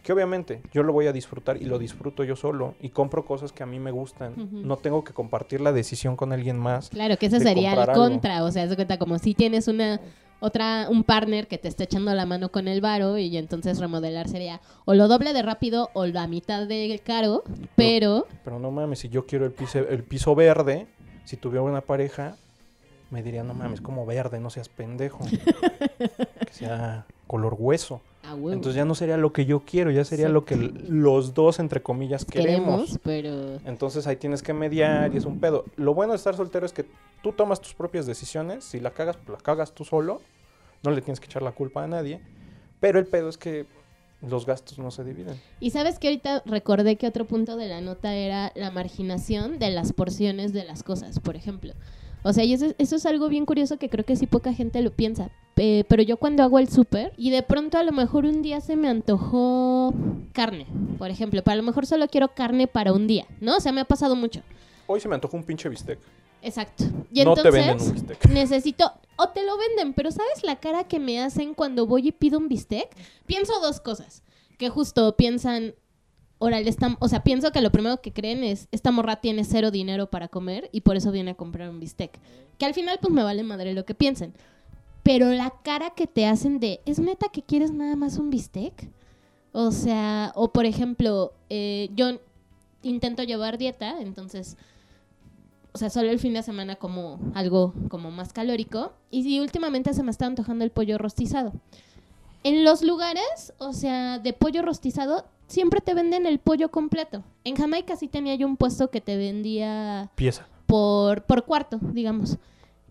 [0.08, 3.52] Que obviamente yo lo voy a disfrutar y lo disfruto yo solo y compro cosas
[3.52, 4.36] que a mí me gustan.
[4.54, 6.88] No tengo que compartir la decisión con alguien más.
[6.92, 7.94] Claro, que eso de sería algo.
[7.94, 10.00] contra, o sea, de cuenta como si tienes una
[10.40, 14.30] otra un partner que te está echando la mano con el varo y entonces remodelar
[14.30, 17.44] sería o lo doble de rápido o la mitad de caro,
[17.76, 20.88] pero Pero no mames, si yo quiero el piso, el piso verde,
[21.26, 22.38] si tuviera una pareja,
[23.12, 25.26] me diría, no mames, como verde, no seas pendejo.
[26.00, 28.00] que sea color hueso.
[28.34, 30.32] Entonces ya no sería lo que yo quiero, ya sería Sí.
[30.34, 32.82] lo que los dos, entre comillas, queremos.
[32.92, 35.66] queremos, pero Entonces ahí tienes que mediar y es un pedo.
[35.76, 36.86] Lo bueno de estar soltero es que
[37.24, 38.64] tú tomas tus propias decisiones.
[38.64, 40.22] Si la cagas, pues la cagas tú solo.
[40.84, 42.22] No le tienes que echar la culpa a nadie.
[42.80, 43.66] Pero el pedo es que
[44.28, 45.40] los gastos no se dividen.
[45.60, 49.70] Y sabes que ahorita recordé que otro punto de la nota era la marginación de
[49.72, 51.74] las porciones de las cosas, por ejemplo.
[52.28, 54.82] O sea, y eso, eso es algo bien curioso que creo que sí poca gente
[54.82, 55.30] lo piensa.
[55.56, 58.60] Eh, pero yo cuando hago el súper y de pronto a lo mejor un día
[58.62, 59.94] se me antojó
[60.34, 63.58] carne, por ejemplo, pero a lo mejor solo quiero carne para un día, ¿no?
[63.58, 64.42] O sea, me ha pasado mucho.
[64.86, 66.00] Hoy se me antojó un pinche bistec.
[66.42, 66.84] Exacto.
[67.12, 68.26] Y no te venden entonces- un bistec.
[68.30, 72.12] necesito o te lo venden, pero ¿sabes la cara que me hacen cuando voy y
[72.12, 72.90] pido un bistec?
[73.26, 74.22] Pienso dos cosas,
[74.58, 75.74] que justo piensan,
[76.40, 79.72] órale, esta- o sea, pienso que lo primero que creen es, esta morra tiene cero
[79.72, 82.20] dinero para comer y por eso viene a comprar un bistec.
[82.58, 84.34] Que al final pues me vale madre lo que piensen.
[85.04, 88.90] Pero la cara que te hacen de, ¿es neta que quieres nada más un bistec?
[89.54, 92.20] O sea, o por ejemplo, eh, yo
[92.84, 94.58] intento llevar dieta, entonces
[95.74, 98.94] o sea, solo el fin de semana como algo como más calórico.
[99.12, 101.54] Y sí, últimamente se me está antojando el pollo rostizado.
[102.48, 107.26] En los lugares, o sea, de pollo rostizado, siempre te venden el pollo completo.
[107.44, 110.48] En Jamaica sí tenía yo un puesto que te vendía Pieza.
[110.66, 112.38] por, por cuarto, digamos.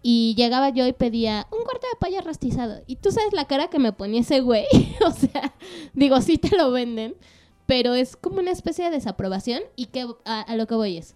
[0.02, 2.82] Y llegaba yo y pedía un cuarto de pollo rostizado.
[2.86, 4.66] Y tú sabes la cara que me ponía ese güey.
[5.06, 5.54] o sea,
[5.94, 7.16] digo, sí te lo venden.
[7.64, 9.62] Pero es como una especie de desaprobación.
[9.74, 11.14] Y que a, a lo que voy es.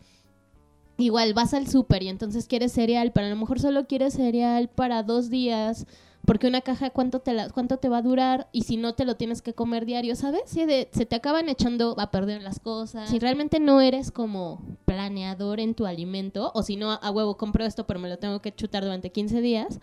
[0.96, 4.70] Igual vas al súper y entonces quieres cereal, pero a lo mejor solo quieres cereal
[4.70, 5.87] para dos días.
[6.26, 8.48] Porque una caja, ¿cuánto te, la, ¿cuánto te va a durar?
[8.52, 10.42] Y si no te lo tienes que comer diario, ¿sabes?
[10.46, 13.09] Sí, de- se te acaban echando a perder las cosas.
[13.09, 17.64] Si realmente no eres como planeador en tu alimento, o si no, a huevo compro
[17.64, 19.80] esto, pero me lo tengo que chutar durante 15 días,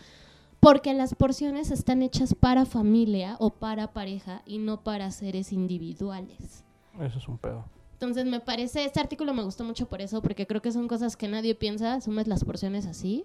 [0.60, 6.64] porque las porciones están hechas para familia o para pareja y no para seres individuales.
[7.02, 7.66] Eso es un pedo.
[7.94, 11.18] Entonces me parece, este artículo me gustó mucho por eso, porque creo que son cosas
[11.18, 13.24] que nadie piensa, asumes las porciones así.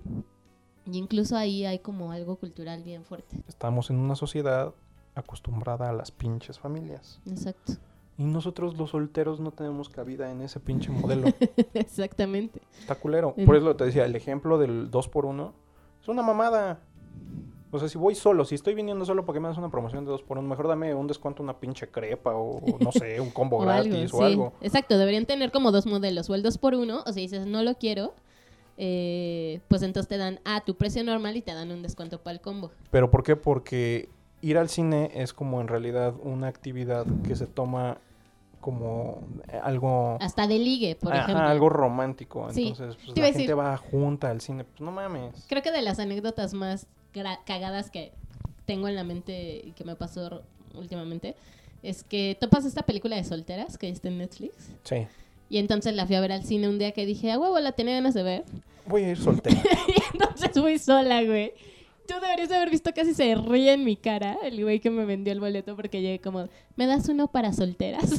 [0.87, 3.37] Y incluso ahí hay como algo cultural bien fuerte.
[3.49, 4.75] Estamos en una sociedad
[5.14, 7.21] acostumbrada a las pinches familias.
[7.27, 7.75] Exacto.
[8.18, 11.29] Y nosotros los solteros no tenemos cabida en ese pinche modelo.
[11.75, 12.61] Exactamente.
[12.79, 13.35] Está culero.
[13.47, 15.53] Por eso te decía, el ejemplo del 2 por 1
[16.03, 16.81] es una mamada.
[17.71, 20.11] O sea, si voy solo, si estoy viniendo solo porque me das una promoción de
[20.11, 23.57] 2 por 1 mejor dame un descuento, una pinche crepa o no sé, un combo
[23.61, 24.25] O gratis algo, o sí.
[24.25, 24.53] algo.
[24.61, 27.62] Exacto, deberían tener como dos modelos, o el 2 por 1 o si dices no
[27.62, 28.12] lo quiero,
[28.78, 32.35] eh, pues entonces te dan a tu precio normal y te dan un descuento para
[32.35, 32.70] el combo.
[32.90, 33.37] ¿Pero por qué?
[33.37, 34.08] Porque
[34.40, 37.98] ir al cine es como en realidad una actividad que se toma
[38.61, 40.16] como eh, algo...
[40.20, 41.48] Hasta de ligue, por Ajá, ejemplo.
[41.48, 42.48] algo romántico.
[42.52, 44.64] Sí, Entonces, pues, la gente decir- va junta al cine.
[44.64, 45.46] Pues no mames.
[45.48, 46.87] Creo que de las anécdotas más
[47.44, 48.12] cagadas que
[48.64, 50.42] tengo en la mente y que me pasó
[50.74, 51.35] últimamente
[51.82, 55.06] es que topas esta película de solteras que está en Netflix Sí.
[55.53, 57.73] Y entonces la fui a ver al cine un día que dije, a huevo, la
[57.73, 58.45] tenía ganas de ver.
[58.87, 59.61] Voy a ir soltera.
[59.87, 61.53] y entonces fui sola, güey.
[62.09, 65.31] Tú deberías haber visto casi se ríe en mi cara el güey que me vendió
[65.31, 68.19] el boleto porque llegué como, ¿me das uno para solteras?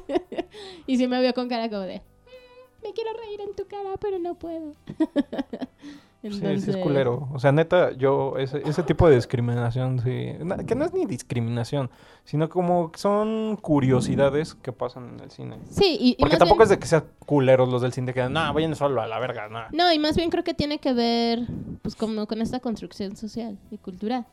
[0.86, 3.96] y sí me vio con cara como de, "Mm, me quiero reír en tu cara,
[3.98, 4.74] pero no puedo.
[6.22, 6.30] Sí,
[6.60, 7.28] sí, es culero.
[7.32, 10.32] O sea, neta, yo, ese, ese tipo de discriminación, sí.
[10.66, 11.88] Que no es ni discriminación,
[12.24, 15.56] sino como son curiosidades que pasan en el cine.
[15.70, 18.52] Sí, y, Porque tampoco bien- es de que sean culeros los del cine que no,
[18.52, 19.60] vayan solo a la verga, no.
[19.72, 21.46] No, y más bien creo que tiene que ver,
[21.80, 24.26] pues, como con esta construcción social y cultural.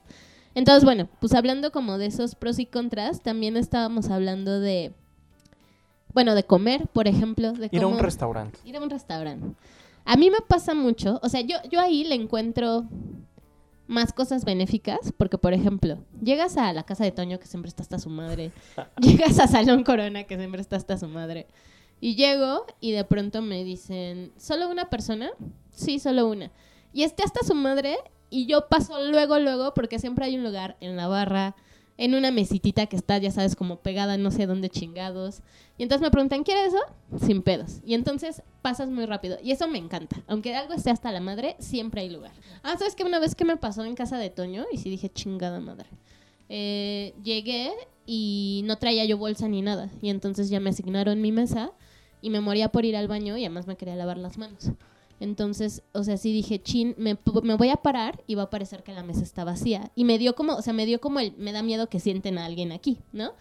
[0.56, 4.92] Entonces, bueno, pues hablando como de esos pros y contras, también estábamos hablando de,
[6.14, 7.54] bueno, de comer, por ejemplo.
[7.54, 8.60] De Ir a un restaurante.
[8.66, 9.56] Ir a un restaurante.
[10.08, 12.86] A mí me pasa mucho, o sea, yo, yo ahí le encuentro
[13.88, 17.84] más cosas benéficas, porque por ejemplo, llegas a la casa de Toño, que siempre está
[17.84, 18.54] hasta su madre,
[19.02, 21.46] llegas a Salón Corona, que siempre está hasta su madre,
[22.00, 25.30] y llego y de pronto me dicen, ¿solo una persona?
[25.72, 26.52] Sí, solo una.
[26.94, 27.98] Y esté hasta su madre
[28.30, 31.58] y yo paso luego, luego, porque siempre hay un lugar en la barra,
[31.98, 35.42] en una mesitita que está, ya sabes, como pegada no sé dónde chingados.
[35.78, 37.26] Y entonces me preguntan, ¿quieres eso?
[37.26, 37.82] Sin pedos.
[37.84, 39.38] Y entonces pasas muy rápido.
[39.44, 40.24] Y eso me encanta.
[40.28, 42.32] Aunque algo esté hasta la madre, siempre hay lugar.
[42.64, 45.10] Ah, ¿sabes que Una vez que me pasó en casa de Toño, y sí dije,
[45.10, 45.90] chingada madre.
[46.50, 47.72] Eh, llegué
[48.06, 49.90] y no traía yo bolsa ni nada.
[50.02, 51.72] Y entonces ya me asignaron mi mesa
[52.22, 54.72] y me moría por ir al baño y además me quería lavar las manos.
[55.20, 58.84] Entonces, o sea, sí dije, chin, me, me, voy a parar y va a parecer
[58.84, 59.92] que la mesa está vacía.
[59.96, 62.38] Y me dio como, o sea, me dio como el, me da miedo que sienten
[62.38, 63.34] a alguien aquí, ¿no?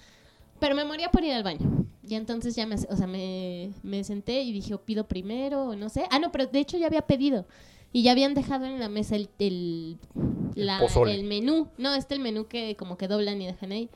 [0.59, 1.87] Pero me moría por ir al baño.
[2.03, 5.77] Y entonces ya me, o sea, me, me senté y dije, o pido primero, o
[5.77, 6.05] no sé.
[6.11, 7.47] Ah, no, pero de hecho ya había pedido.
[7.93, 9.99] Y ya habían dejado en la mesa el, el,
[10.55, 11.69] la, el menú.
[11.77, 13.91] No, este el menú que como que doblan y dejan ahí.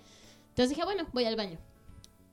[0.50, 1.58] Entonces dije, bueno, voy al baño.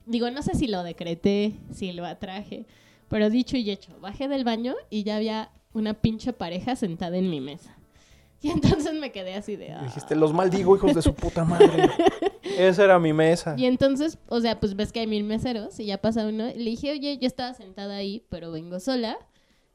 [0.05, 2.65] Digo, no sé si lo decreté, si lo atraje.
[3.09, 7.29] Pero dicho y hecho, bajé del baño y ya había una pinche pareja sentada en
[7.29, 7.75] mi mesa.
[8.39, 9.71] Y entonces me quedé así de...
[9.71, 9.81] Ah".
[9.83, 11.89] Dijiste, los maldigo, hijos de su puta madre.
[12.43, 13.55] Esa era mi mesa.
[13.57, 16.45] Y entonces, o sea, pues ves que hay mil meseros y ya pasa uno.
[16.45, 19.17] le dije, oye, yo estaba sentada ahí, pero vengo sola.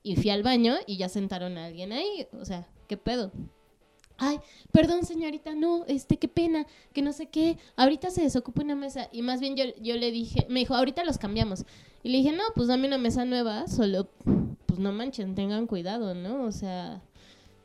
[0.05, 2.29] Y fui al baño y ya sentaron a alguien ahí.
[2.41, 3.33] O sea, ¿qué pedo?
[4.19, 4.39] Ay,
[4.71, 7.59] perdón señorita, no, este, qué pena, que no sé qué.
[7.77, 9.09] Ahorita se desocupa una mesa.
[9.13, 11.65] Y más bien yo, yo le dije, me dijo, ahorita los cambiamos.
[12.03, 14.09] Y le dije, no, pues dame una mesa nueva, solo,
[14.67, 16.45] pues no manchen, tengan cuidado, ¿no?
[16.45, 17.01] O sea,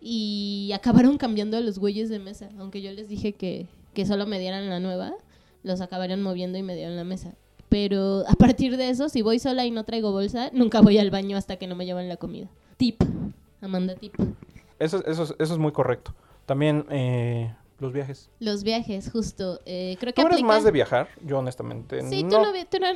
[0.01, 4.27] y acabaron cambiando a los güeyes de mesa, aunque yo les dije que, que solo
[4.27, 5.13] me dieran la nueva,
[5.63, 7.33] los acabaron moviendo y me dieron la mesa.
[7.69, 11.11] Pero a partir de eso, si voy sola y no traigo bolsa, nunca voy al
[11.11, 12.47] baño hasta que no me llevan la comida.
[12.77, 13.01] Tip,
[13.61, 14.13] Amanda, tip.
[14.79, 16.13] Eso, eso, eso es muy correcto.
[16.47, 18.31] También eh, los viajes.
[18.39, 19.59] Los viajes, justo.
[19.65, 21.09] Eh, creo que ¿Tú eres más de viajar?
[21.21, 22.51] Yo honestamente Sí, Tú, no,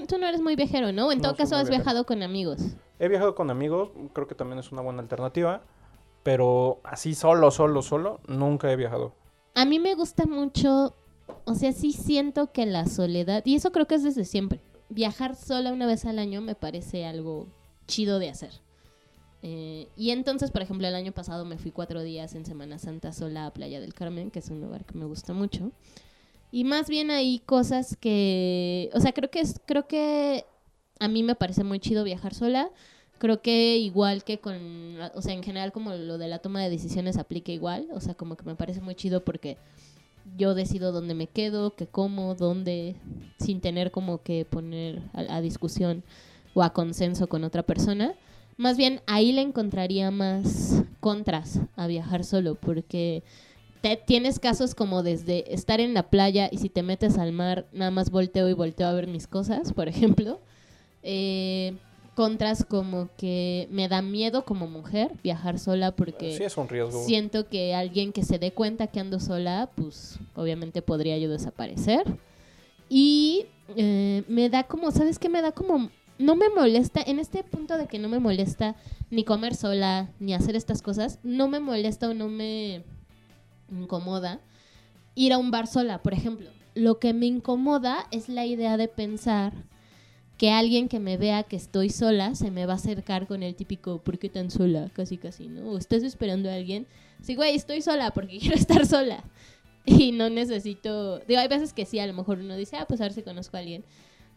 [0.08, 1.12] tú, no, eres muy viajero, ¿no?
[1.12, 2.62] En todo caso has viajado con amigos.
[2.98, 5.62] He viajado con amigos, creo que también es una buena alternativa.
[6.24, 9.14] Pero así solo, solo, solo, nunca he viajado.
[9.54, 10.96] A mí me gusta mucho,
[11.44, 15.36] o sea, sí siento que la soledad, y eso creo que es desde siempre, viajar
[15.36, 17.48] sola una vez al año me parece algo
[17.88, 18.52] chido de hacer.
[19.44, 23.12] Eh, y entonces, por ejemplo, el año pasado me fui cuatro días en Semana Santa
[23.12, 25.72] sola a Playa del Carmen, que es un lugar que me gusta mucho.
[26.52, 30.46] Y más bien hay cosas que, o sea, creo que es, creo que
[31.00, 32.70] a mí me parece muy chido viajar sola.
[33.18, 36.70] Creo que igual que con, o sea, en general como lo de la toma de
[36.70, 37.88] decisiones aplica igual.
[37.92, 39.58] O sea, como que me parece muy chido porque
[40.38, 42.96] yo decido dónde me quedo, qué como, dónde,
[43.40, 46.04] sin tener como que poner a discusión
[46.54, 48.16] o a consenso con otra persona.
[48.62, 53.24] Más bien ahí le encontraría más contras a viajar solo, porque
[53.82, 57.66] te, tienes casos como desde estar en la playa y si te metes al mar,
[57.74, 60.40] nada más volteo y volteo a ver mis cosas, por ejemplo.
[61.02, 61.74] Eh,
[62.14, 67.04] contras como que me da miedo como mujer viajar sola porque sí es un riesgo.
[67.04, 72.04] siento que alguien que se dé cuenta que ando sola, pues obviamente podría yo desaparecer.
[72.90, 75.30] Y eh, me da como, ¿sabes qué?
[75.30, 78.76] Me da como no me molesta, en este punto de que no me molesta
[79.10, 82.84] ni comer sola, ni hacer estas cosas, no me molesta o no me
[83.72, 84.40] incomoda
[85.16, 86.50] ir a un bar sola, por ejemplo.
[86.74, 89.54] Lo que me incomoda es la idea de pensar
[90.38, 93.56] que alguien que me vea que estoy sola se me va a acercar con el
[93.56, 94.90] típico ¿por qué tan sola?
[94.94, 95.72] Casi casi, ¿no?
[95.72, 96.88] O estás esperando a alguien.
[97.22, 99.24] Sí, güey, estoy sola porque quiero estar sola.
[99.86, 101.20] Y no necesito...
[101.20, 103.24] Digo, hay veces que sí, a lo mejor uno dice, ah, pues a ver si
[103.24, 103.84] conozco a alguien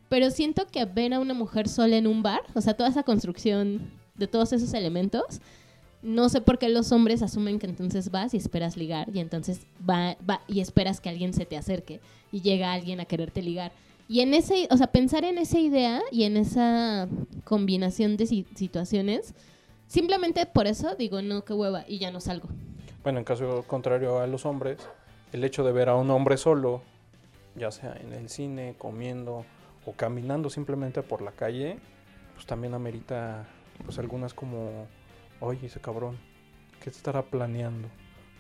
[0.08, 3.02] pero siento que ven a una mujer sola en un bar, o sea, toda esa
[3.02, 5.40] construcción de todos esos elementos,
[6.02, 9.66] no sé por qué los hombres asumen que entonces vas y esperas ligar y entonces
[9.88, 13.72] va, va y esperas que alguien se te acerque y llega alguien a quererte ligar.
[14.06, 17.08] Y en ese, o sea, pensar en esa idea y en esa
[17.44, 19.34] combinación de situaciones,
[19.86, 22.48] simplemente por eso digo, no, qué hueva, y ya no salgo.
[23.02, 24.78] Bueno, en caso contrario a los hombres,
[25.32, 26.82] el hecho de ver a un hombre solo,
[27.54, 29.46] ya sea en el cine, comiendo,
[29.86, 31.78] o caminando simplemente por la calle,
[32.34, 33.46] pues también amerita
[33.84, 34.86] pues algunas como,
[35.40, 36.18] oye, ese cabrón,
[36.82, 37.88] ¿qué estará planeando?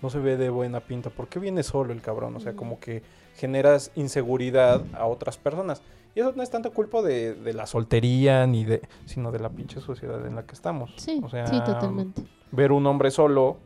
[0.02, 2.36] No se ve de buena pinta, ¿por qué viene solo el cabrón?
[2.36, 3.02] O sea, como que
[3.36, 5.82] generas inseguridad a otras personas.
[6.14, 9.80] Y eso no es tanto culpa de, la soltería, ni de, sino de la pinche
[9.80, 10.92] sociedad en la que estamos.
[10.96, 12.22] Sí, o sea, sí, totalmente.
[12.52, 13.56] Ver un hombre solo,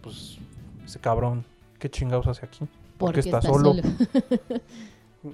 [0.00, 0.38] pues,
[0.84, 1.44] ese cabrón,
[1.78, 2.66] ¿qué chingados hace aquí?
[2.96, 3.74] Porque, está, solo.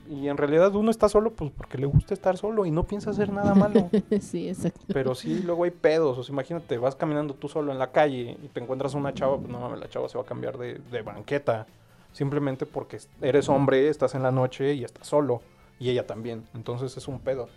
[0.09, 3.11] Y en realidad uno está solo pues porque le gusta estar solo y no piensa
[3.11, 3.89] hacer nada malo.
[4.21, 4.81] sí, exacto.
[4.89, 6.19] Pero sí, luego hay pedos.
[6.19, 9.39] O sea, imagínate, vas caminando tú solo en la calle y te encuentras una chava,
[9.39, 11.67] pues no mames, la chava se va a cambiar de, de banqueta.
[12.13, 15.41] Simplemente porque eres hombre, estás en la noche y estás solo.
[15.79, 16.49] Y ella también.
[16.55, 17.49] Entonces es un pedo.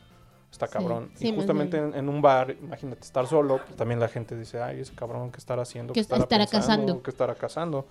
[0.51, 1.11] Está cabrón.
[1.15, 4.59] sí, y justamente en, en un bar, imagínate estar solo, pues también la gente dice,
[4.59, 5.93] ay, ese cabrón, ¿qué estará haciendo?
[5.93, 6.85] ¿Qué estará estará pensando?
[6.85, 7.03] cazando?
[7.03, 7.85] ¿Qué estará cazando?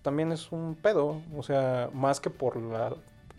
[0.00, 1.20] También es un pedo.
[1.36, 2.94] O sea, más que por la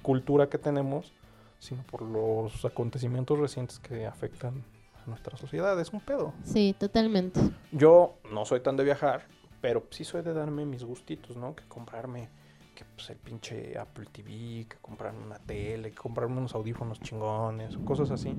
[0.08, 1.12] cultura que tenemos,
[1.60, 4.64] sino por los acontecimientos recientes que afectan
[5.04, 5.78] a nuestra sociedad.
[5.82, 6.34] Es un pedo.
[6.46, 7.42] Sí, totalmente.
[7.74, 9.26] Yo no soy tan de viajar,
[9.60, 11.58] pero sí soy de darme mis gustitos, ¿no?
[11.58, 12.30] Que comprarme
[12.74, 17.76] que pues, el pinche Apple TV, que comprarme una tele, que comprarme unos audífonos chingones,
[17.76, 18.34] o cosas así.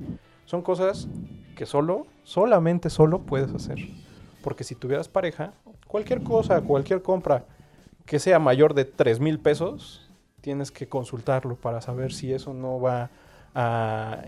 [0.46, 1.06] Son cosas
[1.54, 3.76] que solo, solamente solo puedes hacer.
[4.42, 5.52] Porque si tuvieras pareja,
[5.86, 7.44] cualquier cosa, cualquier compra
[8.06, 10.07] que sea mayor de 3 mil pesos,
[10.48, 13.10] tienes que consultarlo para saber si eso no va
[13.54, 14.22] a,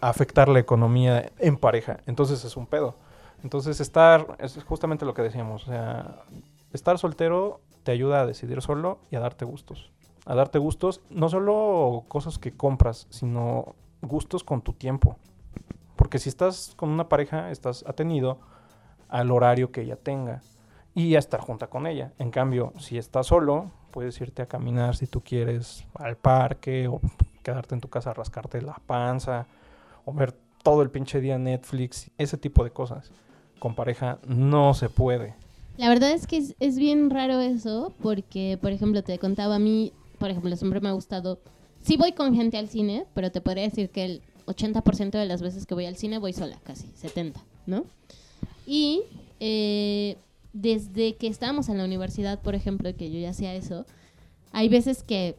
[0.00, 2.00] afectar la economía en pareja.
[2.06, 2.96] Entonces es un pedo.
[3.44, 6.24] Entonces estar, es justamente lo que decíamos, o sea,
[6.72, 9.92] estar soltero te ayuda a decidir solo y a darte gustos.
[10.26, 15.16] A darte gustos, no solo cosas que compras, sino gustos con tu tiempo.
[15.94, 18.38] Porque si estás con una pareja, estás atenido
[19.08, 20.42] al horario que ella tenga
[20.92, 22.12] y a estar junta con ella.
[22.18, 27.00] En cambio, si estás solo, puedes irte a caminar si tú quieres al parque o
[27.44, 29.46] quedarte en tu casa a rascarte la panza
[30.04, 33.12] o ver todo el pinche día Netflix, ese tipo de cosas.
[33.60, 35.36] Con pareja no se puede.
[35.76, 39.92] La verdad es que es, bien raro eso, porque, por ejemplo, te contaba a mí,
[40.18, 41.38] por ejemplo, siempre me ha gustado.
[41.80, 45.40] Sí voy con gente al cine, pero te podría decir que el 80% de las
[45.40, 47.84] veces que voy al cine voy sola, casi, 70, ¿no?
[48.66, 49.02] Y
[49.38, 50.16] eh,
[50.54, 53.84] desde que estábamos en la universidad, por ejemplo, que yo ya hacía eso,
[54.52, 55.34] hay veces que,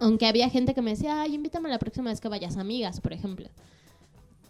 [0.00, 3.12] aunque había gente que me decía, ay, invítame la próxima vez que vayas, amigas, por
[3.12, 3.48] ejemplo.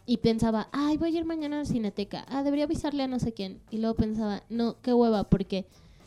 [0.06, 2.24] Y pensaba, ay, voy a ir mañana a la cineteca.
[2.28, 3.60] Ah, debería avisarle a no sé quién.
[3.70, 5.66] Y luego pensaba, no, qué hueva, porque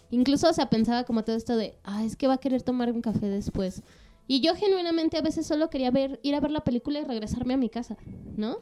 [0.09, 2.89] incluso, o sea, pensaba como todo esto de, ah, es que va a querer tomar
[2.91, 3.83] un café después.
[4.27, 7.53] Y yo genuinamente a veces solo quería ver, ir a ver la película y regresarme
[7.53, 7.97] a mi casa,
[8.37, 8.59] ¿no?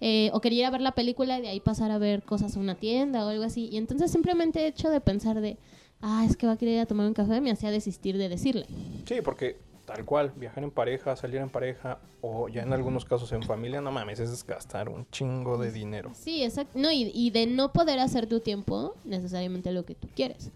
[0.00, 2.56] Eh, o quería ir a ver la película y de ahí pasar a ver cosas
[2.56, 3.68] a una tienda o algo así.
[3.70, 5.58] Y entonces simplemente hecho de pensar de,
[6.00, 8.28] ah, es que va a querer ir a tomar un café, me hacía desistir de
[8.28, 8.66] decirle.
[9.06, 13.32] Sí, porque tal cual, viajar en pareja, salir en pareja o ya en algunos casos
[13.32, 16.12] en familia, no mames, es gastar un chingo de dinero.
[16.14, 16.78] Sí, exacto.
[16.78, 20.50] No, y, y de no poder hacer tu tiempo necesariamente lo que tú quieres,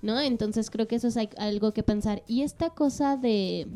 [0.00, 0.18] ¿no?
[0.20, 2.22] Entonces creo que eso es algo que pensar.
[2.26, 3.68] Y esta cosa de,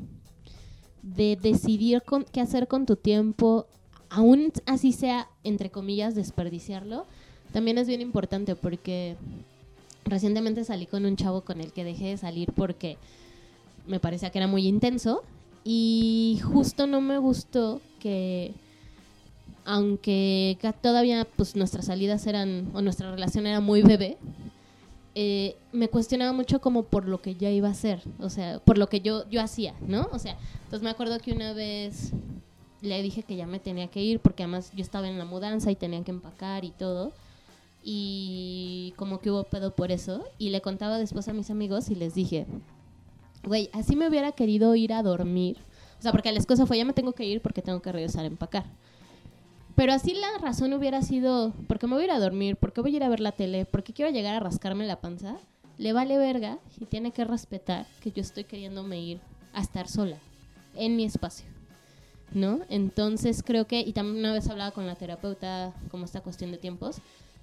[1.03, 3.67] de decidir con, qué hacer con tu tiempo,
[4.13, 7.07] aún así sea, entre comillas, desperdiciarlo,
[7.53, 9.17] también es bien importante porque
[10.05, 12.99] recientemente salí con un chavo con el que dejé de salir porque
[13.87, 15.23] me parecía que era muy intenso
[15.65, 18.53] y justo no me gustó que
[19.65, 24.19] aunque todavía pues nuestras salidas eran o nuestra relación era muy bebé
[25.15, 28.77] eh, me cuestionaba mucho como por lo que ya iba a hacer o sea por
[28.77, 32.13] lo que yo yo hacía no o sea entonces me acuerdo que una vez
[32.83, 35.71] le dije que ya me tenía que ir porque además yo estaba en la mudanza
[35.71, 37.13] y tenía que empacar y todo.
[37.83, 40.25] Y como que hubo pedo por eso.
[40.39, 42.47] Y le contaba después a mis amigos y les dije
[43.45, 45.57] güey así me hubiera querido ir a dormir
[45.99, 48.23] o sea porque la excusa fue ya me tengo que ir porque tengo que regresar
[48.23, 48.67] a empacar
[49.75, 52.93] pero así la razón hubiera sido, porque me voy a ir a dormir, porque voy
[52.93, 55.37] a ir a ver la tele, porque quiero llegar a rascarme la panza,
[55.79, 59.21] le vale verga y tiene que respetar que yo estoy queriéndome ir
[59.55, 60.19] a estar sola,
[60.75, 61.47] en mi espacio.
[62.35, 62.61] ¿No?
[62.69, 66.59] Entonces creo que, y también una vez hablaba con la terapeuta como esta cuestión de
[66.59, 67.01] tiempos,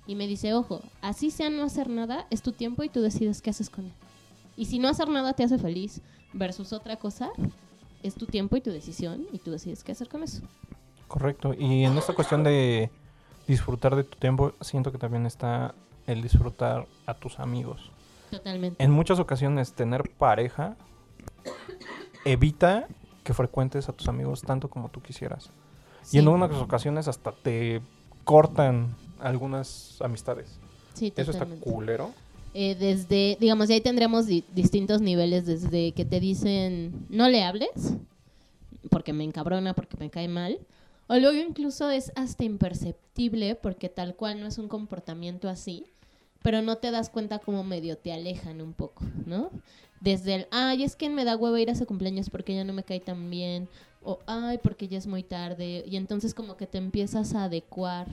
[0.08, 3.42] y me dice, ojo, así sea no hacer nada, es tu tiempo y tú decides
[3.42, 3.94] qué haces con él.
[4.58, 6.02] Y si no hacer nada te hace feliz,
[6.34, 7.30] versus otra cosa,
[8.02, 10.42] es tu tiempo y tu decisión, y tú decides qué hacer con eso.
[11.08, 11.54] Correcto.
[11.54, 12.90] Y en esta cuestión de
[13.48, 15.74] disfrutar de tu tiempo, siento que también está
[16.08, 17.92] el disfrutar a tus amigos.
[18.32, 18.84] Totalmente.
[18.84, 20.76] En muchas ocasiones tener pareja
[22.26, 22.88] evita
[23.24, 25.50] que frecuentes a tus amigos tanto como tú quisieras.
[26.04, 26.18] Sí.
[26.18, 27.82] Y en unas ocasiones hasta te
[28.24, 30.58] cortan algunas amistades.
[30.94, 32.12] Sí, Eso está culero.
[32.54, 37.70] Eh, desde, digamos, ahí tendremos di- distintos niveles, desde que te dicen no le hables,
[38.90, 40.58] porque me encabrona, porque me cae mal,
[41.08, 45.86] o luego incluso es hasta imperceptible, porque tal cual no es un comportamiento así,
[46.42, 49.52] pero no te das cuenta como medio te alejan un poco, ¿no?
[50.00, 52.74] Desde el, ay, es que me da huevo ir a ese cumpleaños porque ya no
[52.74, 53.68] me cae tan bien,
[54.02, 58.08] o ay, porque ya es muy tarde, y entonces como que te empiezas a adecuar.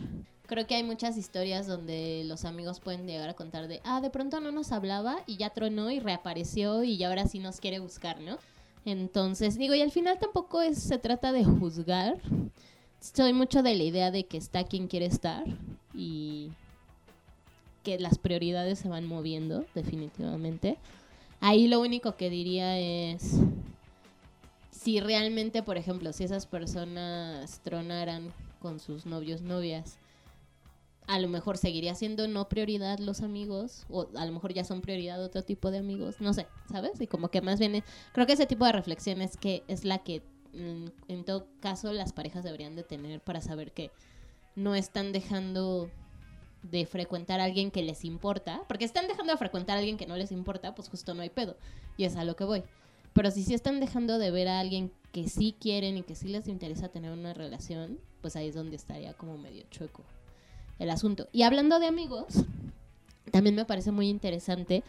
[0.46, 4.11] Creo que hay muchas historias donde los amigos pueden llegar a contar de, ah, de
[4.11, 8.20] pronto no nos hablaba y ya tronó y reapareció y ahora sí nos quiere buscar,
[8.20, 8.38] ¿no?
[8.84, 12.18] Entonces, digo, y al final tampoco es, se trata de juzgar.
[13.00, 15.44] Soy mucho de la idea de que está quien quiere estar
[15.92, 16.50] y
[17.87, 20.76] que las prioridades se van moviendo, definitivamente.
[21.41, 23.37] Ahí lo único que diría es
[24.72, 29.99] si realmente, por ejemplo, si esas personas tronaran con sus novios, novias,
[31.07, 34.80] a lo mejor seguiría siendo no prioridad los amigos, o a lo mejor ya son
[34.80, 37.01] prioridad otro tipo de amigos, no sé, ¿sabes?
[37.01, 39.99] Y como que más bien, creo que ese tipo de reflexión es que es la
[39.99, 40.22] que
[40.55, 43.93] mm, en todo caso las parejas deberían de tener para saber que
[44.57, 45.89] no están dejando
[46.70, 50.06] de frecuentar a alguien que les importa, porque están dejando de frecuentar a alguien que
[50.06, 51.56] no les importa, pues justo no hay pedo.
[51.96, 52.62] Y es a lo que voy.
[53.12, 56.28] Pero si sí están dejando de ver a alguien que sí quieren y que sí
[56.28, 60.04] les interesa tener una relación, pues ahí es donde estaría como medio chueco
[60.78, 61.26] el asunto.
[61.32, 62.26] Y hablando de amigos,
[63.30, 64.84] también me parece muy interesante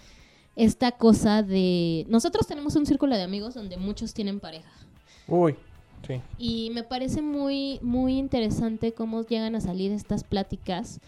[0.58, 2.06] esta cosa de...
[2.10, 4.72] Nosotros tenemos un círculo de amigos donde muchos tienen pareja.
[5.28, 5.56] Uy,
[6.06, 6.22] sí.
[6.38, 11.00] Y me parece muy, muy interesante cómo llegan a salir estas pláticas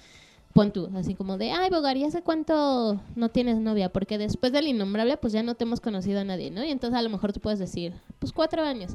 [0.53, 3.91] pon tú, así como de, ay, Bogar, ¿y hace cuánto no tienes novia?
[3.91, 6.63] Porque después del innombrable, pues ya no te hemos conocido a nadie, ¿no?
[6.63, 8.93] Y entonces a lo mejor tú puedes decir, pues cuatro años.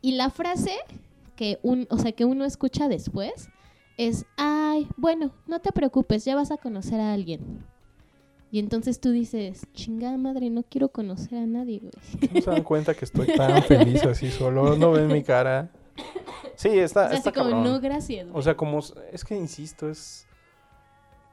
[0.00, 0.76] Y la frase
[1.36, 3.48] que, un, o sea, que uno escucha después
[3.96, 7.64] es, ay, bueno, no te preocupes, ya vas a conocer a alguien.
[8.50, 12.30] Y entonces tú dices, chingada madre, no quiero conocer a nadie, güey.
[12.32, 15.72] No se dan cuenta que estoy tan feliz así solo, no ven mi cara.
[16.54, 18.28] Sí, está, O sea, está así como, no, gracias.
[18.28, 18.44] O güey".
[18.44, 18.78] sea, como
[19.12, 20.28] es que insisto, es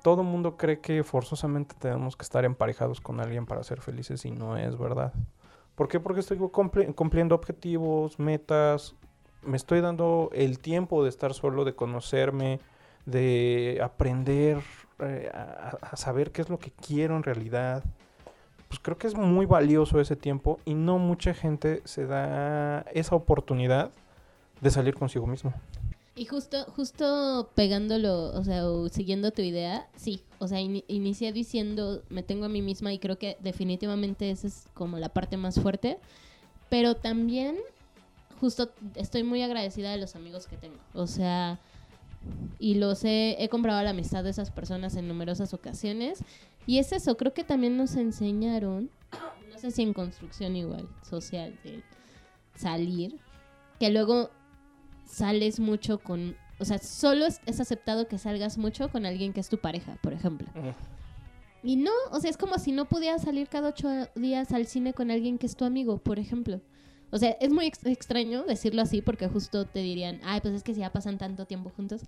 [0.02, 4.32] todo mundo cree que forzosamente tenemos que estar emparejados con alguien para ser felices y
[4.32, 5.14] no es verdad.
[5.76, 6.00] ¿Por qué?
[6.00, 8.96] Porque estoy cumpli- cumpliendo objetivos, metas,
[9.44, 12.60] me estoy dando el tiempo de estar solo, de conocerme,
[13.06, 14.62] de aprender
[15.00, 17.84] eh, a saber qué es lo que quiero en realidad.
[18.68, 23.16] Pues creo que es muy valioso ese tiempo y no mucha gente se da esa
[23.16, 23.92] oportunidad
[24.62, 25.54] de salir consigo mismo.
[26.16, 30.22] Y justo, justo pegándolo, o sea, siguiendo tu idea, sí.
[30.40, 34.48] O sea, ini- inicié diciendo, me tengo a mí misma y creo que definitivamente esa
[34.48, 36.00] es como la parte más fuerte.
[36.70, 37.58] Pero también,
[38.42, 40.78] justo estoy muy agradecida de los amigos que tengo.
[40.94, 41.60] O sea,
[42.60, 46.20] y los he, he comprobado la amistad de esas personas en numerosas ocasiones.
[46.68, 48.90] Y es eso, creo que también nos enseñaron,
[49.50, 51.82] no sé si en construcción igual, social, de
[52.56, 53.18] salir,
[53.80, 54.30] que luego
[55.12, 59.50] sales mucho con, o sea, solo es, aceptado que salgas mucho con alguien que es
[59.50, 60.48] tu pareja, por ejemplo.
[61.64, 64.94] Y no, o sea, es como si no pudieras salir cada ocho días al cine
[64.94, 66.60] con alguien que es tu amigo, por ejemplo.
[67.12, 70.64] O sea, es muy ex- extraño decirlo así porque justo te dirían, ay, pues es
[70.64, 72.02] que si ya pasan tanto tiempo juntos.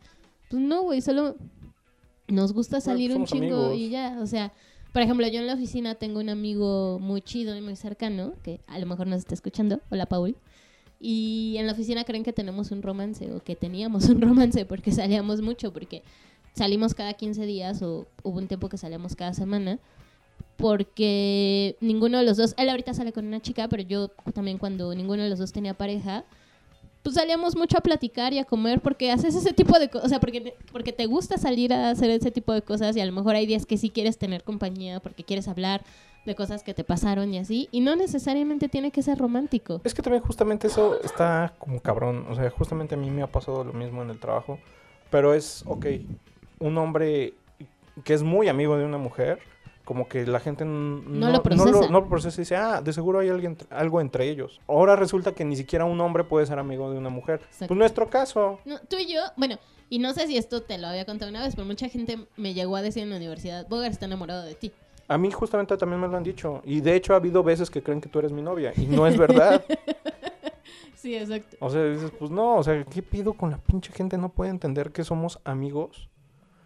[0.50, 1.36] Pues no, güey, solo
[2.28, 3.76] nos gusta salir un somos chingo amigos.
[3.76, 4.18] y ya.
[4.22, 4.54] O sea,
[4.92, 8.62] por ejemplo, yo en la oficina tengo un amigo muy chido y muy cercano, que
[8.68, 9.82] a lo mejor nos está escuchando.
[9.92, 10.36] Hola, Paul.
[11.06, 14.94] Y en la oficina creen que tenemos un romance o que teníamos un romance porque
[14.94, 16.02] salíamos mucho, porque
[16.54, 19.80] salimos cada 15 días o hubo un tiempo que salíamos cada semana.
[20.56, 24.96] Porque ninguno de los dos, él ahorita sale con una chica, pero yo también cuando
[24.96, 26.24] ninguno de los dos tenía pareja,
[27.04, 30.10] pues salíamos mucho a platicar y a comer porque haces ese tipo de cosas, o
[30.10, 33.12] sea, porque, porque te gusta salir a hacer ese tipo de cosas y a lo
[33.12, 35.84] mejor hay días que sí quieres tener compañía porque quieres hablar
[36.26, 39.82] de cosas que te pasaron y así, y no necesariamente tiene que ser romántico.
[39.84, 42.26] Es que también justamente eso está como cabrón.
[42.30, 44.60] O sea, justamente a mí me ha pasado lo mismo en el trabajo.
[45.10, 45.86] Pero es, ok,
[46.60, 47.34] un hombre
[48.04, 49.40] que es muy amigo de una mujer,
[49.86, 51.90] como que la gente No lo procesa.
[51.90, 54.60] no lo procesa y dice, ah, de seguro hay alguien, algo entre ellos.
[54.68, 57.42] Ahora resulta que ni siquiera un hombre puede ser amigo de una mujer.
[57.44, 57.68] Exacto.
[57.68, 58.60] Pues nuestro caso.
[58.66, 59.58] No, tú y yo, bueno,
[59.90, 62.54] y no sé si esto te lo había contado una vez, pero mucha gente me
[62.54, 64.72] llegó a decir en la universidad, Bogar está enamorado de ti.
[65.08, 66.62] A mí justamente también me lo han dicho.
[66.66, 68.72] Y de hecho ha habido veces que creen que tú eres mi novia.
[68.78, 69.64] Y no es verdad.
[70.96, 71.58] Sí, exacto.
[71.60, 74.18] O sea, dices, pues no, o sea, ¿qué pido con la pinche gente?
[74.18, 76.08] No puede entender que somos amigos.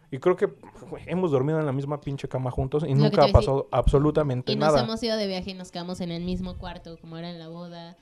[0.09, 0.47] Y creo que
[0.89, 3.33] güey, hemos dormido en la misma pinche cama juntos y Lo nunca ha decir.
[3.33, 4.83] pasado absolutamente Y nos nada.
[4.83, 7.49] hemos ido de viaje y nos quedamos en el mismo cuarto, como era en la
[7.49, 7.97] boda.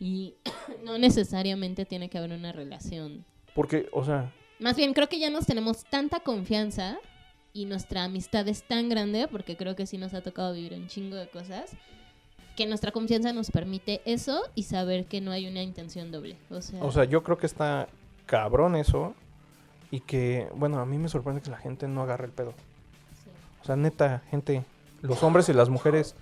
[0.00, 0.36] Y
[0.84, 3.24] no necesariamente tiene que haber una relación.
[3.54, 6.98] Porque, o sea, Más bien, creo que ya nos tenemos tanta confianza
[7.52, 10.86] y nuestra amistad es tan grande, porque creo que sí nos ha tocado vivir un
[10.86, 11.76] chingo de cosas,
[12.56, 16.38] que nuestra confianza nos permite eso y saber que no hay una intención doble.
[16.50, 17.88] O sea, o sea, yo creo que está
[18.24, 19.14] cabrón eso.
[19.92, 22.54] Y que, bueno, a mí me sorprende que la gente no agarre el pedo.
[23.22, 23.30] sí.
[23.62, 24.64] O sea, neta, gente,
[25.02, 26.16] los hombres y las mujeres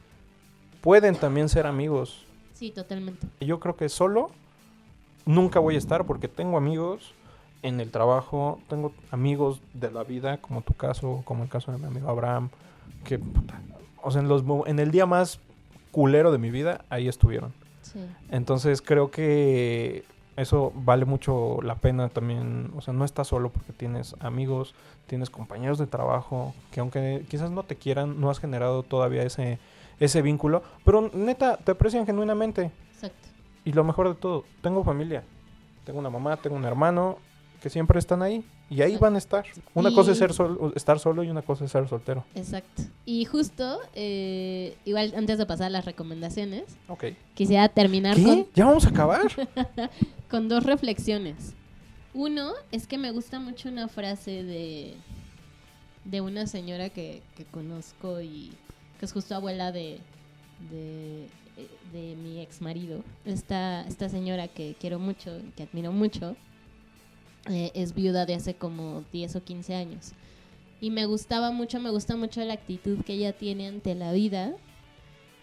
[0.82, 2.26] pueden también ser amigos.
[2.52, 3.26] Sí, totalmente.
[3.40, 4.30] Yo creo que solo
[5.24, 7.14] nunca voy a estar porque tengo amigos
[7.62, 11.78] en el trabajo, tengo amigos de la vida, como tu caso, como el caso de
[11.78, 12.50] mi amigo Abraham,
[13.04, 13.60] que, puta,
[14.02, 15.40] o sea, en, los, en el día más
[15.90, 17.52] culero de mi vida, ahí estuvieron.
[17.82, 18.00] Sí.
[18.30, 20.04] Entonces creo que
[20.40, 22.72] eso vale mucho la pena también.
[22.76, 24.74] O sea, no estás solo porque tienes amigos,
[25.06, 29.58] tienes compañeros de trabajo, que aunque quizás no te quieran, no has generado todavía ese,
[29.98, 32.70] ese vínculo, pero neta, te aprecian genuinamente.
[32.92, 33.28] Exacto.
[33.64, 35.22] Y lo mejor de todo, tengo familia.
[35.84, 37.18] Tengo una mamá, tengo un hermano
[37.62, 38.44] que siempre están ahí.
[38.70, 39.44] Y ahí van a estar.
[39.74, 42.24] Una Y- cosa es ser sol- estar solo y una cosa es ser soltero.
[42.36, 42.82] Exacto.
[43.04, 47.06] Y justo, eh, igual antes de pasar a las recomendaciones, Ok.
[47.34, 48.22] quisiera terminar ¿Qué?
[48.22, 49.22] con, ¿Ya vamos a acabar?
[50.30, 51.54] con dos reflexiones.
[52.14, 54.94] Uno es que me gusta mucho una frase de,
[56.04, 58.52] de una señora que, que conozco y
[58.98, 59.98] que es justo abuela de,
[60.70, 61.24] de,
[61.56, 63.02] eh, de mi ex marido.
[63.24, 66.36] Esta, esta señora que quiero mucho, que admiro mucho,
[67.48, 70.12] eh, es viuda de hace como 10 o 15 años.
[70.80, 74.52] Y me gustaba mucho, me gusta mucho la actitud que ella tiene ante la vida,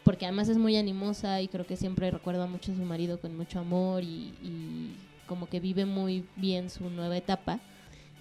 [0.04, 3.36] porque además es muy animosa y creo que siempre recuerda mucho a su marido con
[3.36, 4.96] mucho amor y, y
[5.28, 7.60] como que vive muy bien su nueva etapa.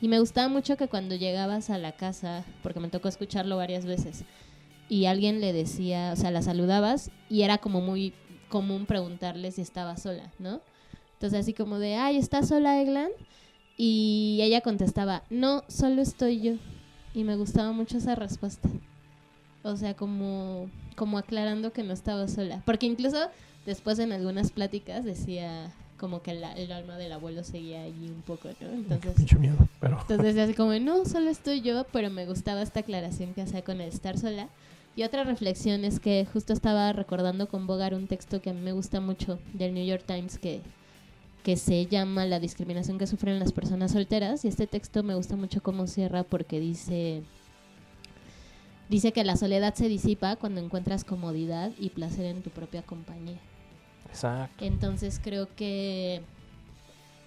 [0.02, 3.86] Y me gustaba mucho que cuando llegabas a la casa, porque me tocó escucharlo varias
[3.86, 4.24] veces,
[4.88, 8.12] y alguien le decía, o sea, la saludabas y era como muy
[8.48, 10.60] común preguntarle si estaba sola, ¿no?
[11.14, 13.10] Entonces así como de, ay, ¿estás sola, Eglan?
[13.76, 16.52] Y ella contestaba, no, solo estoy yo.
[17.14, 18.68] Y me gustaba mucho esa respuesta.
[19.62, 22.62] O sea, como, como aclarando que no estaba sola.
[22.64, 23.18] Porque incluso
[23.66, 28.22] después en algunas pláticas decía como que la- el alma del abuelo seguía ahí un
[28.22, 28.68] poco, ¿no?
[28.68, 29.98] Entonces, Pinche miedo, pero...
[30.08, 33.80] entonces así como, no, solo estoy yo, pero me gustaba esta aclaración que hacía con
[33.80, 34.48] el estar sola.
[34.94, 38.60] Y otra reflexión es que justo estaba recordando con Bogar un texto que a mí
[38.60, 40.60] me gusta mucho del New York Times que,
[41.46, 44.44] que se llama La discriminación que sufren las personas solteras.
[44.44, 47.22] Y este texto me gusta mucho cómo cierra porque dice,
[48.88, 53.38] dice que la soledad se disipa cuando encuentras comodidad y placer en tu propia compañía.
[54.08, 54.64] Exacto.
[54.64, 56.22] Entonces creo que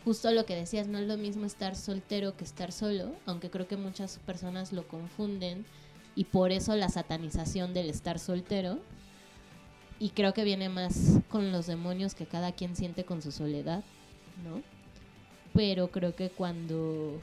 [0.03, 3.69] justo lo que decías, no es lo mismo estar soltero que estar solo, aunque creo
[3.69, 5.65] que muchas personas lo confunden
[6.15, 8.79] y por eso la satanización del estar soltero.
[9.97, 13.81] Y creo que viene más con los demonios que cada quien siente con su soledad,
[14.43, 14.61] ¿no?
[15.53, 17.19] Pero creo que cuando,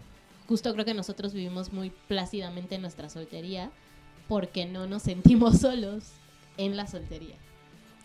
[0.48, 3.70] justo creo que nosotros vivimos muy plácidamente nuestra soltería
[4.28, 6.12] porque no nos sentimos solos
[6.56, 7.36] en la soltería.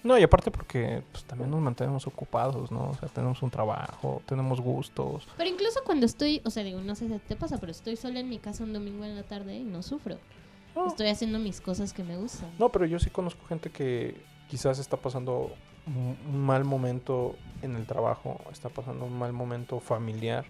[0.03, 2.89] No, y aparte porque pues, también nos mantenemos ocupados, ¿no?
[2.89, 5.28] O sea, tenemos un trabajo, tenemos gustos.
[5.38, 8.20] Pero incluso cuando estoy, o sea, digo, no sé si te pasa, pero estoy sola
[8.20, 10.18] en mi casa un domingo en la tarde y no sufro.
[10.76, 12.49] No, Estoy haciendo mis cosas que me gustan.
[12.57, 14.16] no, pero yo sí conozco gente que
[14.49, 15.51] quizás está pasando
[15.88, 20.45] un mal momento en el trabajo, está pasando un mal momento familiar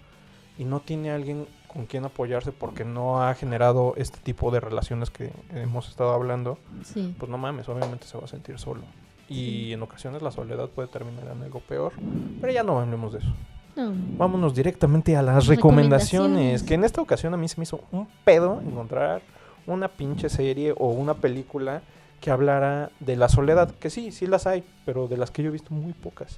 [0.58, 5.10] y no tiene alguien con quien apoyarse porque no ha generado este tipo de relaciones
[5.10, 7.16] que hemos estado hablando, Sí.
[7.18, 8.82] pues no mames, obviamente se va a sentir solo.
[9.30, 9.74] Y Sí.
[9.74, 11.94] en ocasiones la soledad puede terminar en algo peor,
[12.42, 13.34] pero ya no hablemos de eso.
[13.78, 13.94] No.
[14.18, 16.30] Vámonos directamente a las recomendaciones.
[16.32, 16.64] Recomendaciones.
[16.64, 19.22] Que en esta ocasión a mí se me hizo un pedo encontrar
[19.66, 21.82] una pinche serie o una película
[22.22, 23.70] que hablara de la soledad.
[23.76, 26.38] Que sí, sí las hay, pero de las que yo he visto muy pocas.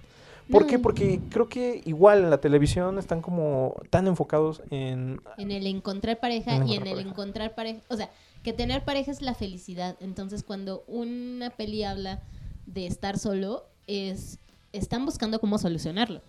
[0.51, 0.67] ¿Por No.
[0.67, 0.79] qué?
[0.79, 5.21] Porque creo que igual en la televisión están como tan enfocados en...
[5.37, 7.09] En el encontrar pareja En y en el pareja.
[7.09, 7.79] encontrar pareja.
[7.89, 8.09] O sea,
[8.43, 9.95] que tener pareja es la felicidad.
[10.01, 12.21] Entonces, cuando una peli habla
[12.65, 14.39] de estar solo, es
[14.73, 16.21] están buscando cómo solucionarlo.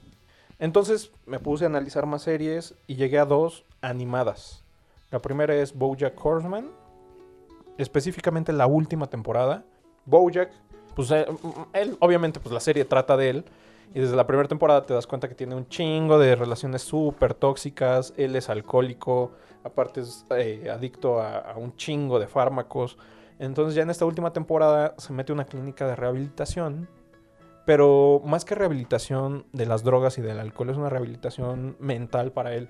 [0.61, 4.62] Entonces me puse a analizar más series y llegué a dos animadas.
[5.11, 6.68] La primera es Bojack Horseman,
[7.79, 9.64] específicamente la última temporada.
[10.07, 10.51] Bojack,
[10.95, 11.27] pues eh,
[11.72, 13.45] él, obviamente, pues la serie trata de él.
[13.95, 17.35] Y desde la primera temporada te das cuenta que tiene un chingo de relaciones súper
[17.35, 18.12] tóxicas.
[18.16, 22.99] Él es alcohólico, aparte es eh, adicto a, a un chingo de fármacos.
[23.39, 26.89] Entonces ya en esta última temporada se mete a una clínica de rehabilitación.
[27.66, 32.55] Pero más que rehabilitación de las drogas y del alcohol, es una rehabilitación mental para
[32.55, 32.68] él.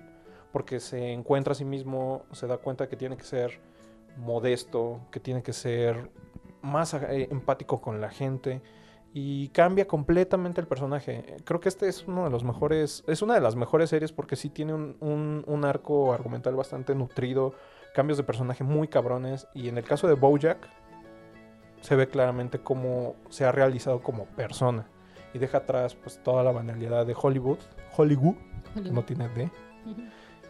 [0.53, 3.61] Porque se encuentra a sí mismo, se da cuenta que tiene que ser
[4.17, 6.11] modesto, que tiene que ser
[6.62, 8.62] más eh, empático con la gente
[9.12, 11.37] y cambia completamente el personaje.
[11.45, 14.35] Creo que este es uno de los mejores, es una de las mejores series porque
[14.37, 17.55] sí tiene un, un- un arco argumental bastante nutrido,
[17.95, 20.69] cambios de personaje muy cabrones y en el caso de Bojack
[21.81, 24.87] se ve claramente cómo se ha realizado como persona
[25.33, 27.59] y deja atrás pues toda la banalidad de Hollywood,
[27.97, 28.37] Hollywood,
[28.75, 29.51] que no tiene D.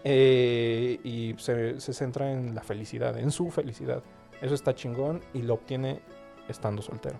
[0.04, 4.02] eh, y se, se centra en la felicidad, en su felicidad.
[4.42, 6.02] Eso está chingón y lo obtiene
[6.48, 7.16] estando soltero.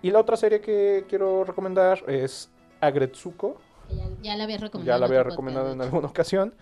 [0.00, 3.58] Y la otra serie que quiero recomendar es Agretsuko.
[3.90, 4.96] Ya, ya la había recomendado.
[4.96, 6.54] Ya la había recomendado en alguna ocasión.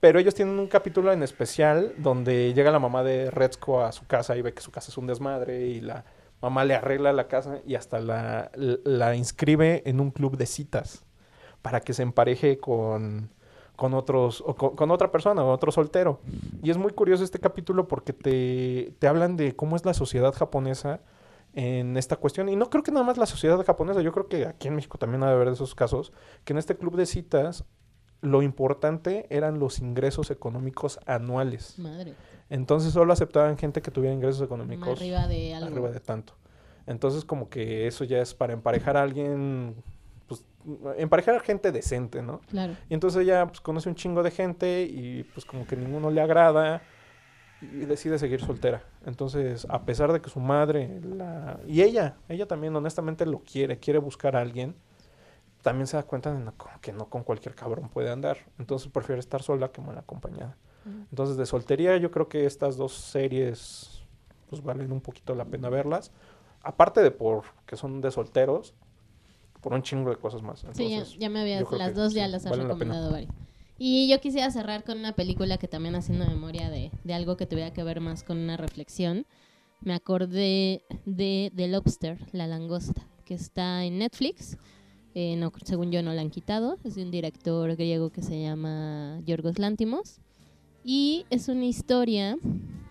[0.00, 4.06] Pero ellos tienen un capítulo en especial donde llega la mamá de Retzko a su
[4.06, 6.04] casa y ve que su casa es un desmadre y la
[6.40, 11.04] mamá le arregla la casa y hasta la, la inscribe en un club de citas
[11.62, 13.30] para que se empareje con,
[13.78, 16.18] con otros, o con, con otra persona, o otro soltero.
[16.64, 20.34] Y es muy curioso este capítulo porque te, te hablan de cómo es la sociedad
[20.34, 21.00] japonesa
[21.54, 22.48] en esta cuestión.
[22.48, 24.98] Y no creo que nada más la sociedad japonesa, yo creo que aquí en México
[24.98, 26.12] también ha de haber esos casos,
[26.44, 27.66] que en este club de citas
[28.20, 31.78] lo importante eran los ingresos económicos anuales.
[31.78, 32.14] Madre.
[32.50, 35.68] Entonces solo aceptaban gente que tuviera ingresos económicos Arriba de algo.
[35.68, 36.32] arriba de tanto.
[36.88, 39.76] Entonces como que eso ya es para emparejar a alguien,
[40.28, 40.44] pues
[40.98, 42.40] emparejar a gente decente, ¿no?
[42.50, 42.74] Claro.
[42.88, 46.20] Y entonces ella pues conoce un chingo de gente y pues como que ninguno le
[46.20, 46.82] agrada
[47.60, 48.82] y decide seguir soltera.
[49.06, 51.58] Entonces, a pesar de que su madre la...
[51.66, 54.76] y ella, ella también honestamente lo quiere, quiere buscar a alguien,
[55.62, 58.36] también se da cuenta de no- que no con cualquier cabrón puede andar.
[58.58, 60.56] Entonces prefiere estar sola que mal acompañada.
[61.10, 64.02] Entonces, de soltería, yo creo que estas dos series
[64.48, 66.12] pues valen un poquito la pena verlas.
[66.62, 68.74] Aparte de por que son de solteros,
[69.60, 70.60] por un chingo de cosas más.
[70.72, 72.64] Sí, ya, Entonces, ya me habías, las dos ya sí, las has pena.
[72.64, 73.32] recomendado varias.
[73.78, 77.46] Y yo quisiera cerrar con una película que también haciendo memoria de, de algo que
[77.46, 79.24] tuviera que ver más con una reflexión.
[79.80, 84.58] Me acordé de The Lobster, La Langosta, que está en Netflix.
[85.14, 86.76] Eh, no, según yo no la han quitado.
[86.82, 90.20] Es de un director griego que se llama Yorgos Lántimos.
[90.84, 92.36] Y es una historia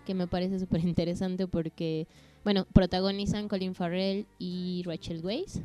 [0.06, 2.06] que me parece súper interesante porque,
[2.44, 5.60] bueno, protagonizan Colin Farrell y Rachel Weisz.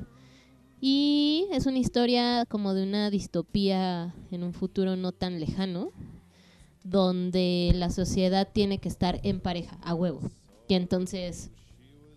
[0.86, 5.94] Y es una historia como de una distopía en un futuro no tan lejano,
[6.84, 10.20] donde la sociedad tiene que estar en pareja, a huevo.
[10.68, 11.52] Y entonces,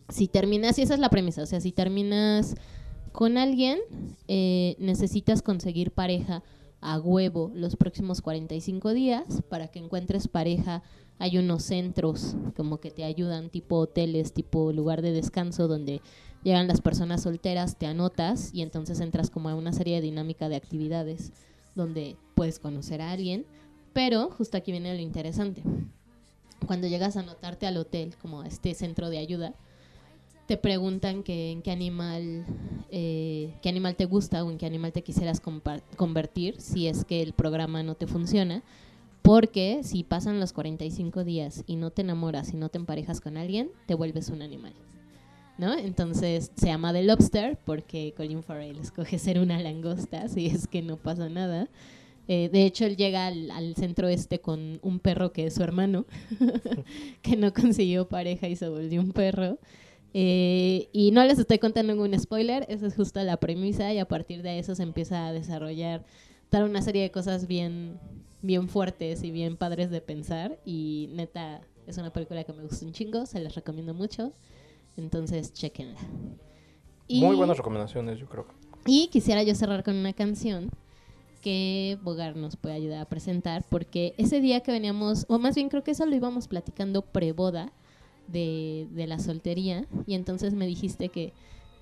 [0.09, 2.57] si terminas, y esa es la premisa, o sea, si terminas
[3.12, 3.79] con alguien,
[4.27, 6.43] eh, necesitas conseguir pareja
[6.81, 10.83] a huevo los próximos 45 días para que encuentres pareja.
[11.21, 16.03] Hay unos centros como que te ayudan, tipo hoteles, tipo lugar de descanso, donde
[16.47, 20.49] llegan las personas solteras, te anotas y entonces entras como a una serie de dinámica
[20.49, 21.33] de actividades
[21.75, 23.45] donde puedes conocer a alguien.
[23.93, 25.65] Pero justo aquí viene lo interesante.
[26.65, 29.55] Cuando llegas a anotarte al hotel, como a este centro de ayuda,
[30.47, 32.47] te preguntan que en qué animal,
[32.93, 35.43] eh, qué animal te gusta o en qué animal te quisieras
[35.97, 38.63] convertir si es que el programa no te funciona.
[39.23, 43.37] Porque si pasan los 45 días y no te enamoras y no te emparejas con
[43.37, 44.75] alguien, te vuelves un animal.
[45.59, 45.73] ¿No?
[45.73, 50.83] Entonces se llama The Lobster porque Colin Farrell escoge ser una langosta si es que
[50.83, 51.69] no pasa nada.
[52.29, 56.07] Eh, de hecho, él llega al, centro este con un perro que es su hermano,
[57.23, 59.59] que no consiguió pareja y se volvió un perro.
[60.13, 64.09] Eh, y no les estoy contando ningún spoiler, esa es justo la premisa y a
[64.09, 66.05] partir de eso se empieza a desarrollar
[66.49, 67.99] toda una serie de cosas bien,
[68.41, 72.87] bien fuertes y bien padres de pensar y neta es una película que me gusta
[72.87, 74.33] un chingo, se las recomiendo mucho,
[74.97, 76.01] entonces chequenla.
[77.09, 78.47] Y- Muy buenas recomendaciones, yo creo.
[78.85, 80.71] y quisiera yo cerrar con una canción
[81.43, 85.69] que Bogar nos puede ayudar a presentar, porque ese día que veníamos, o más bien
[85.69, 87.73] creo que eso lo íbamos platicando pre-boda
[88.27, 91.33] de, de la soltería, y entonces me dijiste que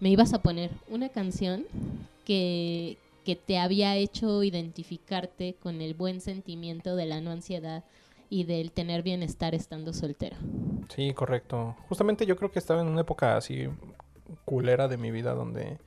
[0.01, 1.65] me ibas a poner una canción
[2.27, 7.85] que, que te había hecho identificarte con el buen sentimiento de la no ansiedad
[8.29, 10.37] y del tener bienestar estando soltero.
[10.89, 11.77] Sí, correcto.
[11.89, 13.69] Justamente yo creo que estaba en una época así
[14.45, 15.79] culera de mi vida donde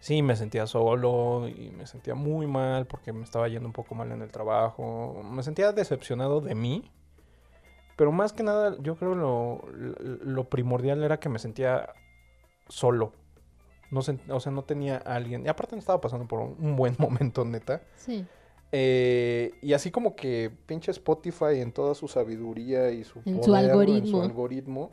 [0.00, 3.94] sí me sentía solo y me sentía muy mal porque me estaba yendo un poco
[3.94, 5.22] mal en el trabajo.
[5.24, 6.90] Me sentía decepcionado de mí.
[7.96, 11.90] Pero más que nada, yo creo lo, lo primordial era que me sentía
[12.68, 13.12] solo.
[13.90, 15.44] No o sea, no tenía alguien.
[15.44, 17.82] Y aparte me estaba pasando por un buen momento, neta.
[17.94, 18.26] Sí,
[18.74, 23.50] Eh, y así como que pinche Spotify en toda su sabiduría y su En su
[23.50, 23.98] poder, algoritmo.
[23.98, 24.90] en su algoritmo,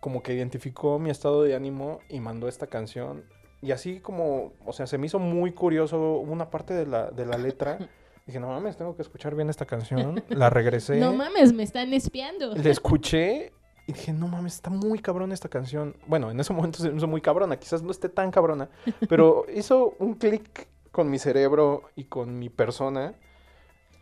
[0.00, 3.24] como que identificó mi estado de ánimo y mandó esta canción.
[3.62, 7.26] Y así como, o sea, se me hizo muy curioso una parte de la, de
[7.26, 7.78] la letra.
[8.26, 10.22] Dije, no mames, tengo que escuchar bien esta canción.
[10.28, 12.54] La regresé, No mames, me están espiando.
[12.54, 13.52] la escuché
[13.86, 15.96] y dije, no mames, está muy cabrón esta canción.
[16.06, 18.68] Bueno, en ese momento se me hizo muy cabrona, quizás no esté tan cabrona,
[19.08, 23.14] pero hizo un clic con mi cerebro y con mi persona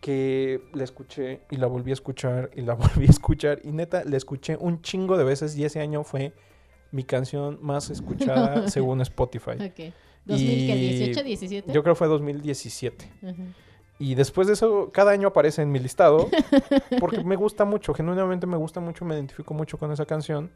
[0.01, 4.05] que la escuché y la volví a escuchar y la volví a escuchar y neta
[4.05, 6.33] la escuché un chingo de veces y ese año fue
[6.91, 9.53] mi canción más escuchada según Spotify.
[9.53, 9.93] Ok.
[10.27, 11.73] ¿2018, 17?
[11.73, 13.11] Yo creo que fue 2017.
[13.23, 13.35] Ajá.
[13.99, 16.29] Y después de eso, cada año aparece en mi listado.
[17.01, 20.53] Porque me gusta mucho, genuinamente me gusta mucho, me identifico mucho con esa canción.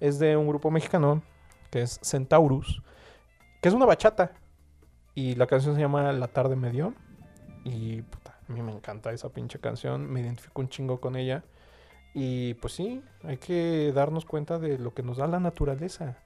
[0.00, 1.22] Es de un grupo mexicano
[1.70, 2.82] que es Centaurus,
[3.60, 4.32] que es una bachata.
[5.16, 6.94] Y la canción se llama La tarde me dio.
[7.64, 11.42] Y puta, a mí me encanta esa pinche canción, me identifico un chingo con ella.
[12.14, 16.18] Y pues sí, hay que darnos cuenta de lo que nos da la naturaleza.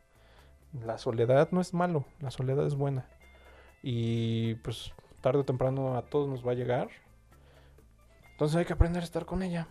[0.84, 3.06] la soledad no es malo, la soledad es buena.
[3.80, 6.88] Y pues tarde o temprano a todos nos va a llegar.
[8.32, 9.68] Entonces hay que aprender a estar con ella.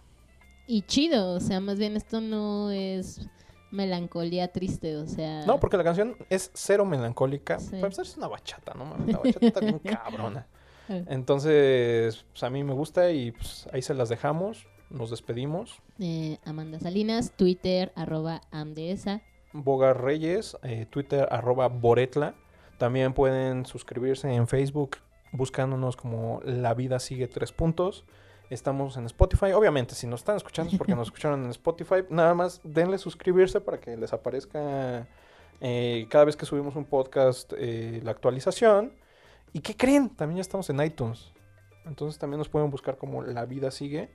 [0.65, 3.30] Y chido, o sea, más bien esto no es
[3.72, 5.45] melancolía triste, o sea...
[5.45, 7.59] No, porque la canción es cero melancólica.
[7.59, 7.72] Sí.
[7.72, 8.95] Para empezar, es una bachata, ¿no?
[9.05, 10.47] La bachata está bien cabrona.
[10.89, 14.65] Eh, Entonces, pues a mí me gusta y pues ahí se las dejamos.
[14.89, 15.80] Nos despedimos.
[15.99, 19.22] eh, Amanda Salinas, Twitter, arroba amdesa.
[19.53, 22.34] Boga Reyes, eh, Twitter arroba Boretla.
[22.80, 24.97] También pueden suscribirse en Facebook
[25.32, 28.03] buscándonos como La Vida Sigue Tres Puntos.
[28.50, 29.52] Estamos en Spotify.
[29.52, 32.04] Obviamente, si nos están escuchando es porque nos escucharon en Spotify.
[32.10, 35.08] Nada más denle suscribirse para que les aparezca
[35.62, 38.93] eh, cada vez que subimos un podcast eh, la actualización.
[39.54, 40.10] ¿Y qué creen?
[40.10, 41.32] También ya estamos en iTunes.
[41.86, 44.10] Entonces también nos pueden buscar como La Vida Sigue.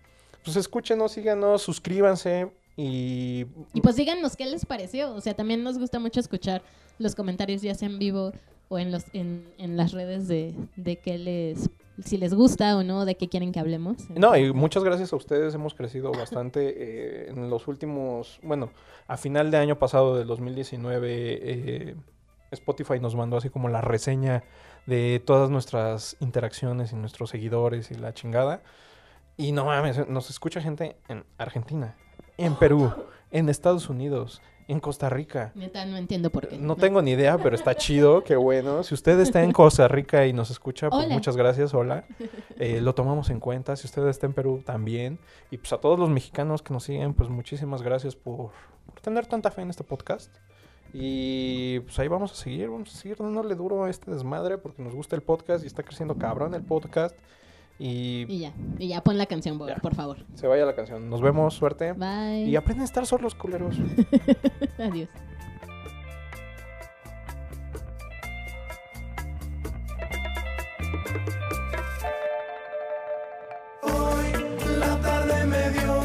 [0.45, 5.15] Pues escúchenos, síganos, suscríbanse y Y pues díganos qué les pareció.
[5.15, 6.63] O sea, también nos gusta mucho escuchar
[6.99, 8.33] los comentarios, ya sea en vivo
[8.69, 11.71] o en los en, en las redes de, de qué les
[12.03, 14.09] si les gusta o no, de qué quieren que hablemos.
[14.11, 15.55] No, y muchas gracias a ustedes.
[15.55, 18.71] Hemos crecido bastante eh, en los últimos, bueno,
[19.07, 21.97] a final de año pasado del 2019, eh,
[22.51, 24.45] Spotify nos mandó así como la reseña
[24.87, 28.63] de todas nuestras interacciones y nuestros seguidores y la chingada.
[29.37, 31.97] Y no mames, nos escucha gente en Argentina,
[32.39, 32.93] en Perú,
[33.31, 35.53] en Estados Unidos, en Costa Rica.
[35.55, 36.59] Neta, no entiendo por qué.
[36.59, 38.83] No tengo ni idea, pero está chido, qué bueno.
[38.83, 41.15] Si usted está en Costa Rica y nos escucha, pues Hola.
[41.15, 42.05] muchas gracias, hola.
[42.59, 43.77] Eh, lo tomamos en cuenta.
[43.77, 45.19] Si usted está en Perú, también.
[45.51, 48.51] Y pues a todos los mexicanos que nos siguen, pues muchísimas gracias por,
[48.87, 50.35] por tener tanta fe en este podcast.
[50.93, 54.81] Y pues ahí vamos a seguir, vamos a seguir dándole duro a este desmadre porque
[54.81, 57.17] nos gusta el podcast y está creciendo cabrón el podcast.
[57.79, 59.77] Y Y ya, y ya pon la canción, Ya.
[59.77, 60.19] por favor.
[60.35, 61.11] se vaya la canción.
[61.11, 61.93] Nos vemos, suerte.
[61.93, 62.45] Bye.
[62.45, 63.77] Y aprenden a estar solos, culeros.
[64.79, 65.09] Adiós.
[73.83, 74.33] Hoy
[74.79, 76.01] la tarde me dio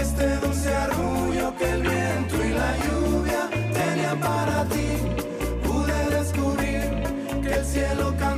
[0.00, 4.88] este dulce arrullo que el viento y la lluvia tenían para ti.
[5.64, 6.82] Pude descubrir
[7.42, 8.37] que el cielo cantaba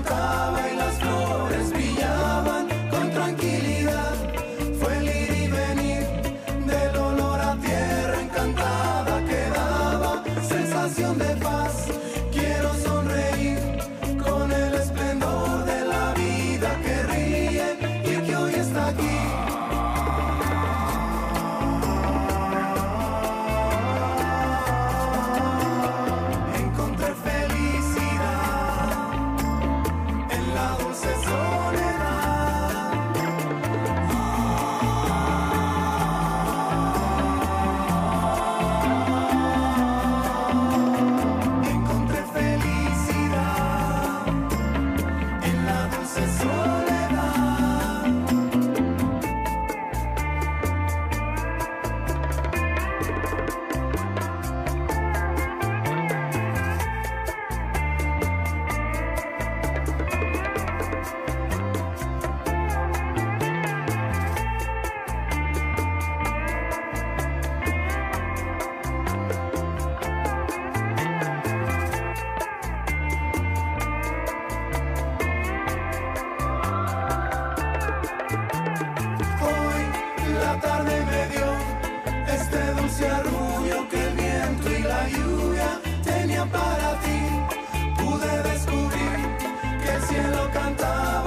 [90.23, 91.20] que el